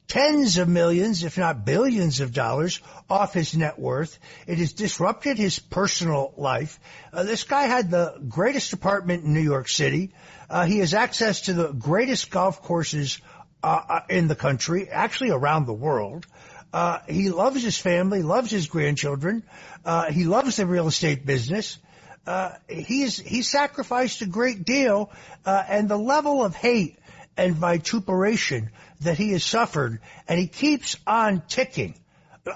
tens 0.09 0.59
of 0.59 0.69
millions, 0.69 1.25
if 1.25 1.37
not 1.37 1.65
billions 1.65 2.21
of 2.21 2.33
dollars 2.33 2.81
off 3.11 3.35
his 3.35 3.57
net 3.57 3.79
worth. 3.79 4.19
It 4.47 4.59
has 4.59 4.73
disrupted 4.73 5.39
his 5.39 5.59
personal 5.59 6.33
life. 6.37 6.79
Uh, 7.13 7.25
this 7.25 7.45
guy 7.45 7.65
had 7.65 7.91
the 7.91 8.15
greatest 8.29 8.73
apartment 8.73 9.25
in 9.25 9.35
New 9.35 9.41
York 9.41 9.69
City. 9.69 10.13
Uh, 10.49 10.65
he 10.65 10.79
has 10.79 10.95
access 10.95 11.43
to 11.43 11.55
the 11.55 11.73
greatest 11.73 12.31
golf 12.31 12.63
courses 12.63 13.21
uh, 13.63 13.83
uh, 13.89 14.01
in 14.09 14.29
the 14.29 14.37
country, 14.37 14.89
actually 14.89 15.31
around 15.31 15.67
the 15.67 15.73
world. 15.73 16.27
Uh, 16.73 16.99
he 17.09 17.31
loves 17.31 17.63
his 17.63 17.79
family, 17.79 18.23
loves 18.23 18.51
his 18.51 18.67
grandchildren. 18.67 19.43
Uh, 19.85 20.11
he 20.11 20.25
loves 20.25 20.57
the 20.57 20.67
real 20.67 20.89
estate 20.89 21.25
business. 21.25 21.79
Uh, 22.27 22.53
he's 22.69 23.19
he 23.19 23.43
sacrificed 23.43 24.21
a 24.21 24.27
great 24.27 24.65
deal, 24.65 25.11
uh, 25.45 25.63
and 25.69 25.89
the 25.89 25.97
level 25.97 26.45
of 26.45 26.57
hate 26.57 26.99
and 27.37 27.55
vituperation 27.55 28.71
that 29.00 29.19
he 29.19 29.33
has 29.33 29.45
suffered, 29.45 30.00
and 30.28 30.38
he 30.38 30.47
keeps 30.47 30.97
on 31.07 31.43
ticking. 31.49 31.95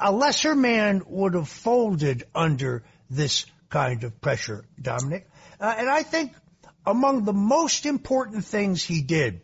A 0.01 0.13
lesser 0.13 0.55
man 0.55 1.03
would 1.07 1.35
have 1.35 1.49
folded 1.49 2.25
under 2.35 2.85
this 3.11 3.47
kind 3.69 4.05
of 4.05 4.21
pressure, 4.21 4.65
Dominic. 4.81 5.29
Uh, 5.61 5.75
and 5.77 5.89
I 5.89 6.03
think 6.03 6.33
among 6.87 7.25
the 7.25 7.33
most 7.33 7.87
important 7.87 8.45
things 8.45 8.83
he 8.83 9.03
did 9.03 9.43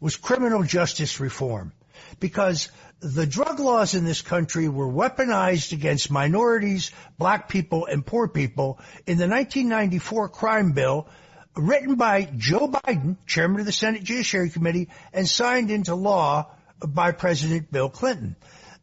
was 0.00 0.16
criminal 0.16 0.62
justice 0.62 1.20
reform 1.20 1.72
because 2.20 2.70
the 3.00 3.26
drug 3.26 3.60
laws 3.60 3.94
in 3.94 4.04
this 4.04 4.22
country 4.22 4.68
were 4.68 4.88
weaponized 4.88 5.72
against 5.72 6.10
minorities, 6.10 6.90
black 7.18 7.48
people, 7.48 7.86
and 7.86 8.04
poor 8.04 8.28
people 8.28 8.78
in 9.06 9.18
the 9.18 9.28
1994 9.28 10.28
crime 10.30 10.72
bill 10.72 11.08
written 11.56 11.94
by 11.96 12.28
Joe 12.36 12.68
Biden, 12.68 13.16
chairman 13.26 13.60
of 13.60 13.66
the 13.66 13.72
Senate 13.72 14.04
Judiciary 14.04 14.50
Committee, 14.50 14.88
and 15.12 15.28
signed 15.28 15.70
into 15.70 15.94
law 15.94 16.50
by 16.86 17.12
President 17.12 17.70
Bill 17.70 17.88
Clinton. 17.88 18.36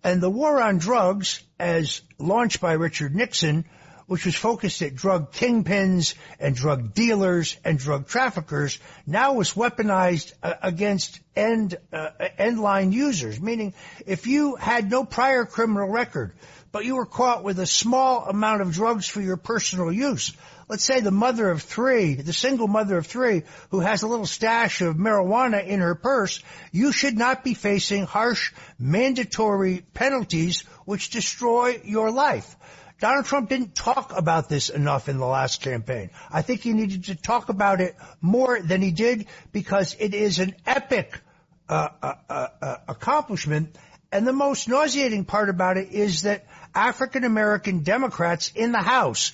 And 0.03 0.21
the 0.21 0.29
war 0.29 0.61
on 0.61 0.77
drugs, 0.77 1.43
as 1.59 2.01
launched 2.17 2.61
by 2.61 2.73
Richard 2.73 3.15
Nixon, 3.15 3.65
which 4.11 4.25
was 4.25 4.35
focused 4.35 4.81
at 4.81 4.93
drug 4.93 5.31
kingpins 5.31 6.15
and 6.37 6.53
drug 6.53 6.93
dealers 6.93 7.55
and 7.63 7.79
drug 7.79 8.09
traffickers, 8.09 8.77
now 9.07 9.31
was 9.31 9.53
weaponized 9.53 10.33
uh, 10.43 10.53
against 10.61 11.21
end 11.33 11.77
uh, 11.93 12.09
end 12.37 12.59
line 12.59 12.91
users. 12.91 13.39
Meaning, 13.39 13.73
if 14.05 14.27
you 14.27 14.55
had 14.55 14.91
no 14.91 15.05
prior 15.05 15.45
criminal 15.45 15.87
record, 15.87 16.33
but 16.73 16.83
you 16.83 16.97
were 16.97 17.05
caught 17.05 17.45
with 17.45 17.57
a 17.57 17.65
small 17.65 18.25
amount 18.25 18.61
of 18.61 18.73
drugs 18.73 19.07
for 19.07 19.21
your 19.21 19.37
personal 19.37 19.89
use, 19.89 20.33
let's 20.67 20.83
say 20.83 20.99
the 20.99 21.09
mother 21.09 21.49
of 21.49 21.61
three, 21.61 22.15
the 22.15 22.33
single 22.33 22.67
mother 22.67 22.97
of 22.97 23.07
three 23.07 23.43
who 23.69 23.79
has 23.79 24.03
a 24.03 24.07
little 24.07 24.25
stash 24.25 24.81
of 24.81 24.97
marijuana 24.97 25.65
in 25.65 25.79
her 25.79 25.95
purse, 25.95 26.43
you 26.73 26.91
should 26.91 27.17
not 27.17 27.45
be 27.45 27.53
facing 27.53 28.05
harsh 28.05 28.51
mandatory 28.77 29.85
penalties 29.93 30.63
which 30.83 31.11
destroy 31.11 31.79
your 31.85 32.11
life. 32.11 32.57
Donald 33.01 33.25
Trump 33.25 33.49
didn't 33.49 33.73
talk 33.73 34.13
about 34.15 34.47
this 34.47 34.69
enough 34.69 35.09
in 35.09 35.17
the 35.17 35.25
last 35.25 35.63
campaign. 35.63 36.11
I 36.31 36.43
think 36.43 36.61
he 36.61 36.71
needed 36.71 37.05
to 37.05 37.15
talk 37.15 37.49
about 37.49 37.81
it 37.81 37.95
more 38.21 38.61
than 38.61 38.79
he 38.83 38.91
did 38.91 39.25
because 39.51 39.95
it 39.99 40.13
is 40.13 40.37
an 40.37 40.53
epic 40.67 41.19
uh, 41.67 41.89
uh, 41.99 42.13
uh, 42.29 42.47
uh 42.61 42.77
accomplishment. 42.87 43.75
And 44.11 44.27
the 44.27 44.33
most 44.33 44.69
nauseating 44.69 45.25
part 45.25 45.49
about 45.49 45.77
it 45.77 45.89
is 45.89 46.21
that 46.21 46.45
African 46.75 47.23
American 47.23 47.81
Democrats 47.81 48.51
in 48.53 48.71
the 48.71 48.83
House 48.83 49.31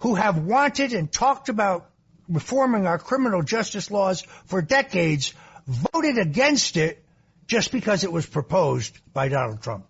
who 0.00 0.14
have 0.16 0.36
wanted 0.36 0.92
and 0.92 1.10
talked 1.10 1.48
about 1.48 1.88
reforming 2.28 2.86
our 2.86 2.98
criminal 2.98 3.42
justice 3.42 3.90
laws 3.90 4.26
for 4.44 4.60
decades 4.60 5.32
voted 5.66 6.18
against 6.18 6.76
it 6.76 7.02
just 7.46 7.72
because 7.72 8.04
it 8.04 8.12
was 8.12 8.26
proposed 8.26 8.94
by 9.14 9.28
Donald 9.28 9.62
Trump. 9.62 9.86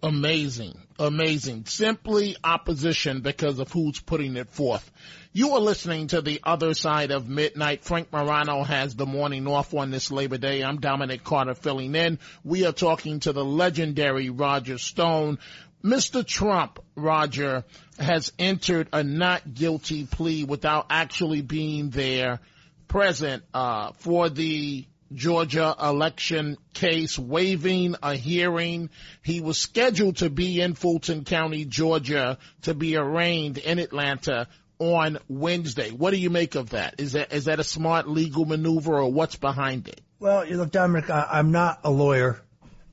Amazing. 0.00 0.85
Amazing. 0.98 1.66
Simply 1.66 2.36
opposition 2.42 3.20
because 3.20 3.58
of 3.58 3.70
who's 3.70 4.00
putting 4.00 4.36
it 4.36 4.48
forth. 4.48 4.90
You 5.32 5.52
are 5.52 5.60
listening 5.60 6.06
to 6.08 6.22
the 6.22 6.40
other 6.42 6.72
side 6.72 7.10
of 7.10 7.28
midnight. 7.28 7.84
Frank 7.84 8.10
Morano 8.10 8.62
has 8.62 8.94
the 8.94 9.04
morning 9.04 9.46
off 9.46 9.74
on 9.74 9.90
this 9.90 10.10
Labor 10.10 10.38
Day. 10.38 10.64
I'm 10.64 10.80
Dominic 10.80 11.22
Carter 11.22 11.54
filling 11.54 11.94
in. 11.94 12.18
We 12.44 12.64
are 12.64 12.72
talking 12.72 13.20
to 13.20 13.32
the 13.34 13.44
legendary 13.44 14.30
Roger 14.30 14.78
Stone. 14.78 15.38
Mr. 15.84 16.26
Trump, 16.26 16.78
Roger, 16.94 17.64
has 17.98 18.32
entered 18.38 18.88
a 18.94 19.04
not 19.04 19.52
guilty 19.52 20.06
plea 20.06 20.44
without 20.44 20.86
actually 20.88 21.42
being 21.42 21.90
there 21.90 22.40
present, 22.88 23.42
uh, 23.52 23.92
for 23.98 24.30
the 24.30 24.86
Georgia 25.12 25.74
election 25.80 26.56
case, 26.74 27.18
waiving 27.18 27.96
a 28.02 28.14
hearing. 28.14 28.90
He 29.22 29.40
was 29.40 29.58
scheduled 29.58 30.16
to 30.16 30.30
be 30.30 30.60
in 30.60 30.74
Fulton 30.74 31.24
County, 31.24 31.64
Georgia, 31.64 32.38
to 32.62 32.74
be 32.74 32.96
arraigned 32.96 33.58
in 33.58 33.78
Atlanta 33.78 34.48
on 34.78 35.18
Wednesday. 35.28 35.90
What 35.90 36.10
do 36.10 36.18
you 36.18 36.30
make 36.30 36.54
of 36.54 36.70
that? 36.70 36.96
Is 36.98 37.12
that 37.12 37.32
is 37.32 37.46
that 37.46 37.60
a 37.60 37.64
smart 37.64 38.08
legal 38.08 38.44
maneuver, 38.44 38.98
or 38.98 39.12
what's 39.12 39.36
behind 39.36 39.88
it? 39.88 40.00
Well, 40.18 40.46
you 40.46 40.56
look, 40.56 40.70
Dominic, 40.70 41.10
I, 41.10 41.38
am 41.38 41.52
not 41.52 41.80
a 41.84 41.90
lawyer, 41.90 42.40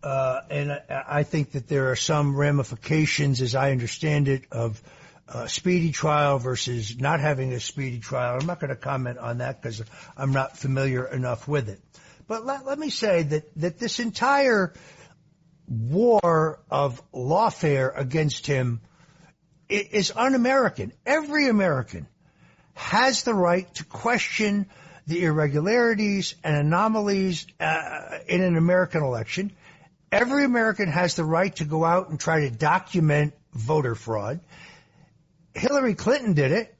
uh, 0.03 0.41
and 0.49 0.71
I, 0.71 1.03
I, 1.07 1.23
think 1.23 1.53
that 1.53 1.67
there 1.69 1.91
are 1.91 1.95
some 1.95 2.35
ramifications, 2.35 3.41
as 3.41 3.55
I 3.55 3.71
understand 3.71 4.27
it, 4.27 4.43
of 4.51 4.81
a 5.27 5.47
speedy 5.47 5.91
trial 5.91 6.37
versus 6.37 6.99
not 6.99 7.21
having 7.21 7.53
a 7.53 7.59
speedy 7.61 7.99
trial. 7.99 8.37
I'm 8.39 8.45
not 8.45 8.59
going 8.59 8.69
to 8.69 8.75
comment 8.75 9.19
on 9.19 9.37
that 9.37 9.61
because 9.61 9.81
I'm 10.17 10.33
not 10.33 10.57
familiar 10.57 11.05
enough 11.05 11.47
with 11.47 11.69
it. 11.69 11.79
But 12.27 12.45
let, 12.45 12.65
let 12.65 12.79
me 12.79 12.89
say 12.89 13.23
that, 13.23 13.55
that 13.57 13.79
this 13.79 13.99
entire 13.99 14.73
war 15.67 16.59
of 16.69 17.01
lawfare 17.11 17.91
against 17.95 18.47
him 18.47 18.81
is 19.69 20.11
un-American. 20.15 20.93
Every 21.05 21.47
American 21.47 22.07
has 22.73 23.23
the 23.23 23.33
right 23.33 23.73
to 23.75 23.85
question 23.85 24.67
the 25.07 25.23
irregularities 25.23 26.35
and 26.43 26.55
anomalies 26.55 27.45
uh, 27.59 28.19
in 28.27 28.41
an 28.41 28.55
American 28.55 29.03
election. 29.03 29.51
Every 30.11 30.45
American 30.45 30.89
has 30.89 31.15
the 31.15 31.25
right 31.25 31.55
to 31.57 31.65
go 31.65 31.83
out 31.83 32.09
and 32.09 32.19
try 32.19 32.41
to 32.41 32.51
document 32.51 33.33
voter 33.53 33.95
fraud. 33.95 34.39
Hillary 35.53 35.95
Clinton 35.95 36.33
did 36.33 36.51
it. 36.51 36.75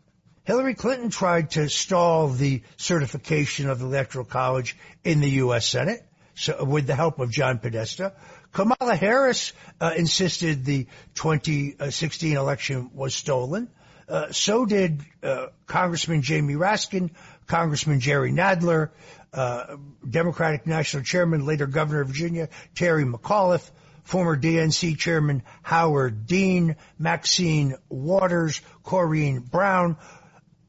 Hillary 0.46 0.74
Clinton 0.74 1.10
tried 1.10 1.52
to 1.52 1.70
stall 1.70 2.28
the 2.28 2.64
certification 2.76 3.70
of 3.70 3.80
the 3.80 3.86
Electoral 3.86 4.26
College 4.26 4.76
in 5.04 5.22
the 5.22 5.30
U.S. 5.30 5.66
Senate 5.66 6.06
so, 6.36 6.66
with 6.66 6.86
the 6.86 6.96
help 6.96 7.20
of 7.20 7.32
John 7.32 7.60
Podesta. 7.60 8.14
Kamala 8.52 8.96
Harris 8.96 9.54
uh, 9.80 9.94
insisted 9.96 10.66
the 10.66 10.88
2016 11.16 12.36
election 12.36 12.92
was 12.94 13.16
stolen. 13.16 13.70
Uh, 14.10 14.34
so 14.34 14.66
did 14.66 15.02
uh, 15.24 15.48
Congressman 15.66 16.22
Jamie 16.22 16.56
Raskin, 16.56 17.12
Congressman 17.48 18.02
Jerry 18.02 18.34
Nadler, 18.34 18.90
uh, 19.34 19.78
Democratic 20.08 20.68
National 20.68 21.04
Chairman, 21.04 21.46
later 21.46 21.68
Governor 21.68 22.02
of 22.02 22.10
Virginia, 22.10 22.50
Terry 22.76 23.06
McAuliffe, 23.06 23.72
former 24.04 24.38
DNC 24.38 24.98
Chairman 24.98 25.42
Howard 25.62 26.28
Dean, 26.28 26.76
Maxine 27.00 27.76
Waters, 27.88 28.62
Corrine 28.84 29.50
Brown, 29.50 29.96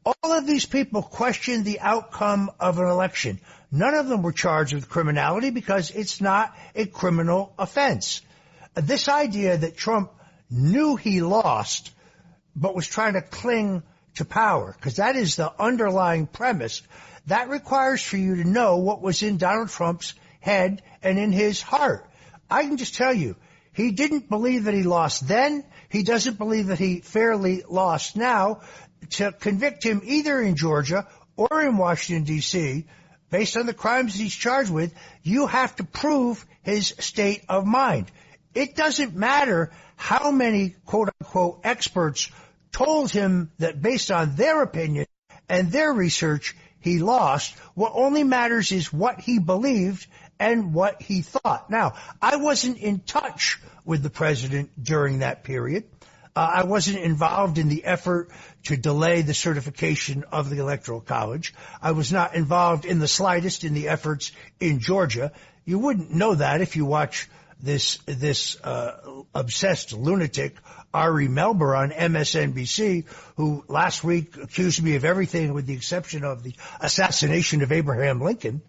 All 0.05 0.33
of 0.33 0.47
these 0.47 0.67
people 0.67 1.03
questioned 1.03 1.65
the 1.65 1.81
outcome 1.81 2.51
of 2.61 2.79
an 2.79 2.87
election. 2.87 3.41
None 3.73 3.95
of 3.95 4.07
them 4.07 4.23
were 4.23 4.33
charged 4.33 4.75
with 4.75 4.89
criminality 4.89 5.51
because 5.51 5.91
it's 5.91 6.21
not 6.21 6.55
a 6.75 6.87
criminal 6.87 7.55
offense. 7.59 8.21
This 8.75 9.09
idea 9.09 9.57
that 9.57 9.77
Trump 9.77 10.13
knew 10.51 10.97
he 10.97 11.23
lost, 11.23 11.91
but 12.55 12.75
was 12.75 12.87
trying 12.87 13.15
to 13.15 13.23
cling 13.23 13.83
to 14.17 14.25
power, 14.25 14.75
because 14.77 14.97
that 14.97 15.17
is 15.17 15.37
the 15.37 15.53
underlying 15.61 16.27
premise, 16.27 16.83
that 17.27 17.49
requires 17.49 18.03
for 18.03 18.19
you 18.19 18.37
to 18.37 18.45
know 18.45 18.77
what 18.77 19.01
was 19.01 19.23
in 19.23 19.39
Donald 19.39 19.71
Trump's 19.71 20.15
head 20.41 20.83
and 21.03 21.19
in 21.19 21.33
his 21.33 21.63
heart. 21.63 22.07
I 22.51 22.65
can 22.65 22.77
just 22.77 22.95
tell 22.95 23.15
you, 23.15 23.37
he 23.73 23.91
didn't 23.91 24.29
believe 24.29 24.65
that 24.65 24.75
he 24.75 24.85
lost 24.85 25.27
then. 25.27 25.65
He 25.89 26.05
doesn't 26.05 26.39
believe 26.39 26.69
that 26.69 26.79
he 26.79 27.01
fairly 27.01 27.65
lost 27.69 28.17
now. 28.17 28.61
To 29.11 29.33
convict 29.33 29.85
him 29.85 30.03
either 30.05 30.41
in 30.41 30.57
Georgia 30.57 31.07
or 31.37 31.63
in 31.63 31.77
Washington, 31.77 32.25
D.C., 32.25 32.87
based 33.31 33.57
on 33.57 33.67
the 33.67 33.75
crimes 33.75 34.15
he's 34.15 34.35
charged 34.35 34.71
with, 34.71 34.95
you 35.23 35.47
have 35.47 35.75
to 35.77 35.85
prove 35.85 36.45
his 36.63 36.95
state 36.99 37.45
of 37.49 37.67
mind. 37.67 38.11
It 38.55 38.77
doesn't 38.77 39.15
matter 39.15 39.73
how 39.97 40.31
many 40.31 40.77
quote 40.87 41.11
unquote 41.21 41.61
experts 41.65 42.31
told 42.73 43.11
him 43.11 43.51
that 43.59 43.81
based 43.81 44.11
on 44.11 44.37
their 44.37 44.63
opinion 44.63 45.07
and 45.49 45.71
their 45.71 45.93
research, 45.93 46.57
he 46.81 46.99
lost. 46.99 47.55
What 47.75 47.93
only 47.95 48.25
matters 48.25 48.73
is 48.73 48.93
what 48.93 49.21
he 49.21 49.39
believed 49.39 50.07
and 50.39 50.75
what 50.75 51.01
he 51.03 51.23
thought. 51.23 51.71
Now, 51.71 51.95
I 52.21 52.37
wasn't 52.37 52.79
in 52.79 53.01
touch 53.01 53.61
with 53.85 54.03
the 54.03 54.11
president 54.11 54.71
during 54.83 55.21
that 55.21 55.45
period. 55.45 55.85
Uh, 56.37 56.51
I 56.55 56.65
wasn't 56.65 56.99
involved 56.99 57.59
in 57.59 57.69
the 57.69 57.85
effort 57.85 58.29
to 58.65 58.77
delay 58.77 59.23
the 59.23 59.35
certification 59.35 60.25
of 60.33 60.51
the 60.51 60.59
Electoral 60.59 61.01
College. 61.01 61.55
I 61.81 61.93
was 61.93 62.11
not 62.11 62.35
involved 62.35 62.85
in 62.85 62.99
the 62.99 63.07
slightest 63.07 63.63
in 63.63 63.73
the 63.73 63.89
efforts 63.89 64.33
in 64.59 64.81
Georgia. 64.81 65.31
You 65.65 65.79
wouldn't 65.79 66.11
know 66.11 66.35
that 66.35 66.61
if 66.61 66.75
you 66.75 66.87
watch 66.87 67.29
this 67.61 67.99
this 68.07 68.61
uh, 68.65 69.23
obsessed 69.33 69.93
lunatic 69.93 70.57
Ari 70.93 71.29
Melber 71.29 71.79
on 71.79 71.91
MSNBC, 71.91 73.05
who 73.37 73.65
last 73.69 74.03
week 74.03 74.37
accused 74.37 74.83
me 74.83 74.97
of 74.97 75.05
everything 75.05 75.55
with 75.55 75.67
the 75.67 75.75
exception 75.75 76.25
of 76.25 76.43
the 76.43 76.55
assassination 76.81 77.63
of 77.63 77.71
Abraham 77.71 78.21
Lincoln. 78.21 78.61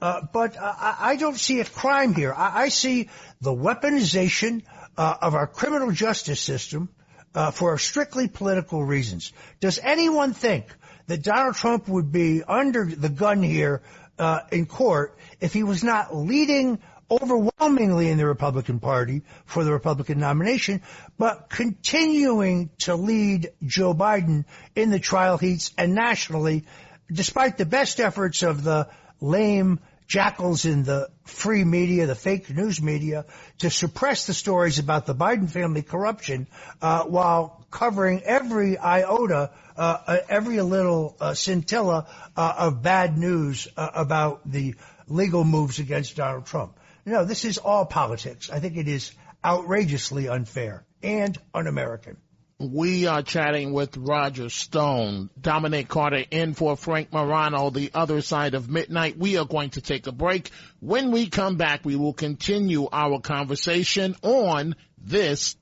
Uh, 0.00 0.20
but 0.32 0.56
uh, 0.56 0.74
I 0.78 1.16
don't 1.16 1.36
see 1.36 1.58
a 1.58 1.64
crime 1.64 2.14
here. 2.14 2.32
I, 2.32 2.62
I 2.62 2.68
see 2.68 3.10
the 3.40 3.52
weaponization 3.52 4.62
uh, 4.96 5.16
of 5.20 5.34
our 5.34 5.48
criminal 5.48 5.90
justice 5.90 6.40
system 6.40 6.88
uh, 7.34 7.50
for 7.50 7.78
strictly 7.78 8.28
political 8.28 8.84
reasons. 8.84 9.32
Does 9.60 9.78
anyone 9.82 10.32
think 10.32 10.66
that 11.06 11.22
Donald 11.22 11.56
Trump 11.56 11.88
would 11.88 12.12
be 12.12 12.42
under 12.42 12.84
the 12.84 13.08
gun 13.08 13.42
here 13.42 13.82
uh, 14.18 14.40
in 14.52 14.66
court 14.66 15.16
if 15.40 15.52
he 15.52 15.62
was 15.62 15.82
not 15.82 16.14
leading 16.14 16.78
overwhelmingly 17.10 18.08
in 18.08 18.18
the 18.18 18.26
Republican 18.26 18.78
Party 18.78 19.22
for 19.44 19.64
the 19.64 19.72
Republican 19.72 20.20
nomination, 20.20 20.80
but 21.18 21.50
continuing 21.50 22.70
to 22.78 22.94
lead 22.94 23.50
Joe 23.64 23.94
Biden 23.94 24.44
in 24.76 24.90
the 24.90 25.00
trial 25.00 25.36
heats 25.36 25.72
and 25.76 25.94
nationally, 25.94 26.64
despite 27.10 27.58
the 27.58 27.66
best 27.66 27.98
efforts 27.98 28.42
of 28.42 28.62
the 28.62 28.88
lame 29.20 29.80
jackals 30.10 30.64
in 30.64 30.82
the 30.82 31.08
free 31.22 31.62
media, 31.62 32.04
the 32.06 32.16
fake 32.16 32.50
news 32.50 32.82
media, 32.82 33.24
to 33.58 33.70
suppress 33.70 34.26
the 34.26 34.34
stories 34.34 34.80
about 34.80 35.06
the 35.06 35.14
Biden 35.14 35.48
family 35.48 35.82
corruption, 35.82 36.48
uh, 36.82 37.04
while 37.04 37.64
covering 37.70 38.20
every 38.24 38.76
iota, 38.76 39.52
uh, 39.76 40.18
every 40.28 40.60
little 40.60 41.16
uh, 41.20 41.34
scintilla 41.34 42.08
uh, 42.36 42.54
of 42.58 42.82
bad 42.82 43.16
news 43.16 43.68
uh, 43.76 43.88
about 43.94 44.50
the 44.50 44.74
legal 45.06 45.44
moves 45.44 45.78
against 45.78 46.16
Donald 46.16 46.44
Trump. 46.44 46.76
No, 47.06 47.24
this 47.24 47.44
is 47.44 47.58
all 47.58 47.86
politics. 47.86 48.50
I 48.50 48.58
think 48.58 48.76
it 48.76 48.88
is 48.88 49.12
outrageously 49.44 50.28
unfair 50.28 50.84
and 51.04 51.38
un-American. 51.54 52.16
We 52.60 53.06
are 53.06 53.22
chatting 53.22 53.72
with 53.72 53.96
Roger 53.96 54.50
Stone, 54.50 55.30
Dominic 55.40 55.88
Carter 55.88 56.26
in 56.30 56.52
for 56.52 56.76
Frank 56.76 57.10
Morano, 57.10 57.70
the 57.70 57.90
other 57.94 58.20
side 58.20 58.52
of 58.52 58.68
midnight. 58.68 59.16
We 59.16 59.38
are 59.38 59.46
going 59.46 59.70
to 59.70 59.80
take 59.80 60.06
a 60.06 60.12
break. 60.12 60.50
When 60.78 61.10
we 61.10 61.30
come 61.30 61.56
back, 61.56 61.86
we 61.86 61.96
will 61.96 62.12
continue 62.12 62.86
our 62.92 63.18
conversation 63.18 64.14
on 64.20 64.76
this. 64.98 65.56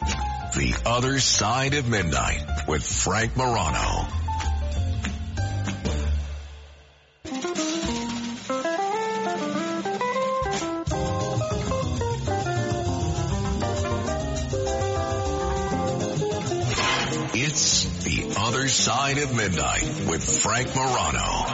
The 0.00 0.82
other 0.86 1.18
side 1.20 1.74
of 1.74 1.90
midnight 1.90 2.66
with 2.66 2.82
Frank 2.82 3.36
Morano. 3.36 4.25
Side 18.76 19.16
of 19.16 19.34
Midnight 19.34 20.06
with 20.06 20.22
Frank 20.42 20.68
Morano. 20.76 21.46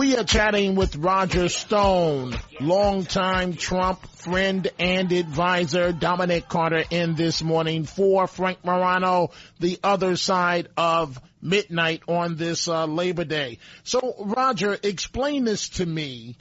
We 0.00 0.16
are 0.16 0.24
chatting 0.24 0.76
with 0.76 0.96
Roger 0.96 1.50
Stone, 1.50 2.34
longtime 2.58 3.52
Trump 3.52 4.00
friend 4.16 4.66
and 4.78 5.12
advisor, 5.12 5.92
Dominic 5.92 6.48
Carter 6.48 6.84
in 6.88 7.16
this 7.16 7.42
morning 7.42 7.84
for 7.84 8.26
Frank 8.26 8.64
Morano, 8.64 9.28
the 9.58 9.78
other 9.84 10.16
side 10.16 10.68
of 10.74 11.20
midnight 11.42 12.00
on 12.08 12.36
this 12.36 12.66
uh, 12.66 12.86
Labor 12.86 13.26
Day. 13.26 13.58
So, 13.82 14.14
Roger, 14.20 14.74
explain 14.82 15.44
this 15.44 15.68
to 15.68 15.84
me. 15.84 16.38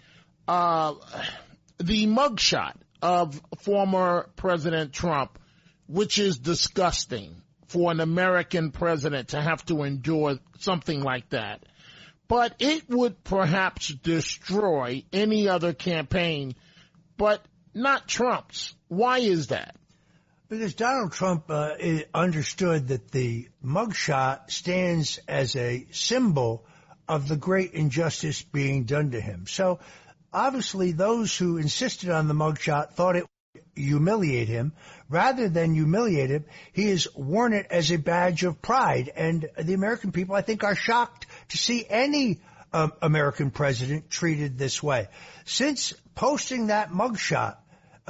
Uh, 0.47 0.93
the 1.79 2.07
mugshot 2.07 2.75
of 3.01 3.41
former 3.63 4.29
President 4.37 4.93
Trump, 4.93 5.37
which 5.85 6.17
is 6.17 6.37
disgusting 6.39 7.35
for 7.67 7.91
an 7.91 7.99
American 7.99 8.71
president 8.71 9.29
to 9.29 9.41
have 9.41 9.65
to 9.65 9.83
endure 9.83 10.39
something 10.59 11.03
like 11.03 11.27
that. 11.31 11.65
But 12.29 12.55
it 12.59 12.87
would 12.87 13.23
perhaps 13.23 13.89
destroy 13.89 15.03
any 15.11 15.49
other 15.49 15.73
campaign, 15.73 16.55
but 17.17 17.43
not 17.73 18.07
Trump's. 18.07 18.73
Why 18.87 19.17
is 19.17 19.47
that? 19.47 19.75
Because 20.47 20.73
Donald 20.73 21.11
Trump 21.11 21.45
uh, 21.49 21.75
understood 22.13 22.87
that 22.89 23.11
the 23.11 23.49
mugshot 23.63 24.51
stands 24.51 25.19
as 25.27 25.55
a 25.55 25.87
symbol 25.91 26.65
of 27.07 27.27
the 27.27 27.35
great 27.35 27.73
injustice 27.73 28.43
being 28.43 28.83
done 28.83 29.11
to 29.11 29.19
him. 29.19 29.45
So 29.47 29.79
obviously 30.31 30.91
those 30.91 31.35
who 31.35 31.57
insisted 31.57 32.09
on 32.09 32.27
the 32.27 32.35
mugshot 32.35 32.93
thought 32.93 33.15
it 33.15 33.25
would 33.55 33.63
humiliate 33.75 34.47
him. 34.47 34.73
Rather 35.09 35.49
than 35.49 35.73
humiliate 35.73 36.29
him, 36.29 36.45
he 36.73 36.89
has 36.89 37.07
worn 37.15 37.53
it 37.53 37.65
as 37.71 37.91
a 37.91 37.97
badge 37.97 38.43
of 38.43 38.61
pride. 38.61 39.11
And 39.15 39.49
the 39.57 39.73
American 39.73 40.11
people, 40.11 40.35
I 40.35 40.41
think, 40.41 40.63
are 40.63 40.75
shocked 40.75 41.25
to 41.49 41.57
see 41.57 41.85
any 41.87 42.39
um, 42.73 42.93
American 43.01 43.51
president 43.51 44.09
treated 44.09 44.57
this 44.57 44.81
way. 44.81 45.07
Since 45.45 45.93
posting 46.15 46.67
that 46.67 46.89
mugshot, 46.91 47.57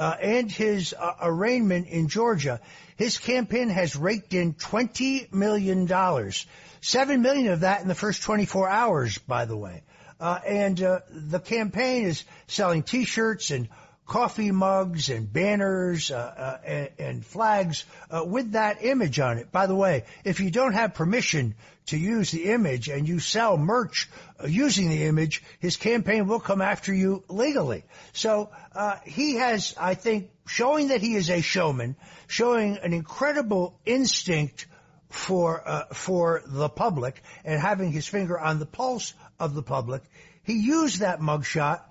uh, 0.00 0.16
and 0.22 0.50
his 0.50 0.94
uh, 0.98 1.12
arraignment 1.20 1.86
in 1.86 2.08
Georgia, 2.08 2.58
his 2.96 3.18
campaign 3.18 3.68
has 3.68 3.94
raked 3.94 4.32
in 4.32 4.54
$20 4.54 5.30
million. 5.30 6.32
Seven 6.80 7.20
million 7.20 7.52
of 7.52 7.60
that 7.60 7.82
in 7.82 7.88
the 7.88 7.94
first 7.94 8.22
24 8.22 8.66
hours, 8.66 9.18
by 9.18 9.44
the 9.44 9.56
way. 9.56 9.82
Uh, 10.18 10.38
and 10.46 10.82
uh, 10.82 11.00
the 11.10 11.38
campaign 11.38 12.04
is 12.04 12.24
selling 12.46 12.82
T-shirts 12.82 13.50
and 13.50 13.68
coffee 14.10 14.50
mugs 14.50 15.08
and 15.08 15.32
banners 15.32 16.10
uh, 16.10 16.16
uh, 16.16 16.58
and, 16.66 16.88
and, 16.98 17.24
flags 17.24 17.84
uh, 18.10 18.24
with 18.26 18.52
that 18.52 18.84
image 18.84 19.20
on 19.20 19.38
it. 19.38 19.52
By 19.52 19.66
the 19.68 19.76
way, 19.76 20.02
if 20.24 20.40
you 20.40 20.50
don't 20.50 20.72
have 20.72 20.94
permission 20.94 21.54
to 21.86 21.96
use 21.96 22.32
the 22.32 22.46
image 22.46 22.88
and 22.88 23.06
you 23.06 23.20
sell 23.20 23.56
merch 23.56 24.10
uh, 24.42 24.48
using 24.48 24.88
the 24.88 25.04
image, 25.04 25.44
his 25.60 25.76
campaign 25.76 26.26
will 26.26 26.40
come 26.40 26.60
after 26.60 26.92
you 26.92 27.22
legally. 27.28 27.84
So 28.12 28.50
uh, 28.74 28.96
he 29.04 29.36
has, 29.36 29.76
I 29.78 29.94
think, 29.94 30.30
showing 30.44 30.88
that 30.88 31.00
he 31.00 31.14
is 31.14 31.30
a 31.30 31.40
showman, 31.40 31.94
showing 32.26 32.78
an 32.78 32.92
incredible 32.92 33.78
instinct 33.86 34.66
for 35.08 35.62
uh, 35.64 35.84
for 35.92 36.42
the 36.46 36.68
public 36.68 37.22
and 37.44 37.60
having 37.60 37.92
his 37.92 38.08
finger 38.08 38.36
on 38.40 38.58
the 38.58 38.66
pulse 38.66 39.14
of 39.38 39.54
the 39.54 39.62
public. 39.62 40.02
He 40.42 40.54
used 40.54 40.98
that 40.98 41.20
mugshot 41.20 41.82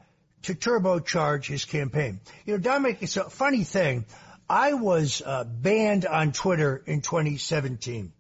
to 0.44 0.56
turbocharge 0.56 1.46
his 1.46 1.66
campaign. 1.66 2.20
You 2.46 2.54
know, 2.54 2.60
Dominic, 2.60 3.00
it's 3.02 3.18
a 3.18 3.30
funny 3.30 3.64
thing. 3.64 4.06
I 4.50 4.74
was 4.74 5.22
uh, 5.24 5.44
banned 5.44 6.06
on 6.06 6.32
Twitter 6.32 6.82
in 6.86 7.02
2017. 7.02 8.14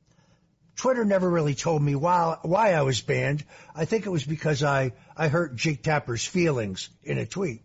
Twitter 0.76 1.04
never 1.04 1.30
really 1.30 1.56
told 1.56 1.82
me 1.82 1.96
why, 1.96 2.38
why 2.44 2.74
I 2.74 2.84
was 2.84 3.02
banned. 3.02 3.44
I 3.76 3.86
think 3.86 4.06
it 4.06 4.10
was 4.10 4.24
because 4.24 4.64
I, 4.64 4.94
I 5.18 5.28
hurt 5.28 5.56
Jake 5.56 5.84
Tapper's 5.84 6.26
feelings 6.26 6.90
in 7.04 7.18
a 7.18 7.26
tweet. 7.26 7.64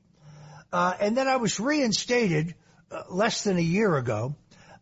Uh, 0.73 0.95
and 0.99 1.17
then 1.17 1.29
I 1.29 1.37
was 1.37 1.61
reinstated 1.61 2.57
uh, 2.90 3.03
less 3.09 3.45
than 3.45 3.57
a 3.57 3.62
year 3.62 3.97
ago. 3.97 4.35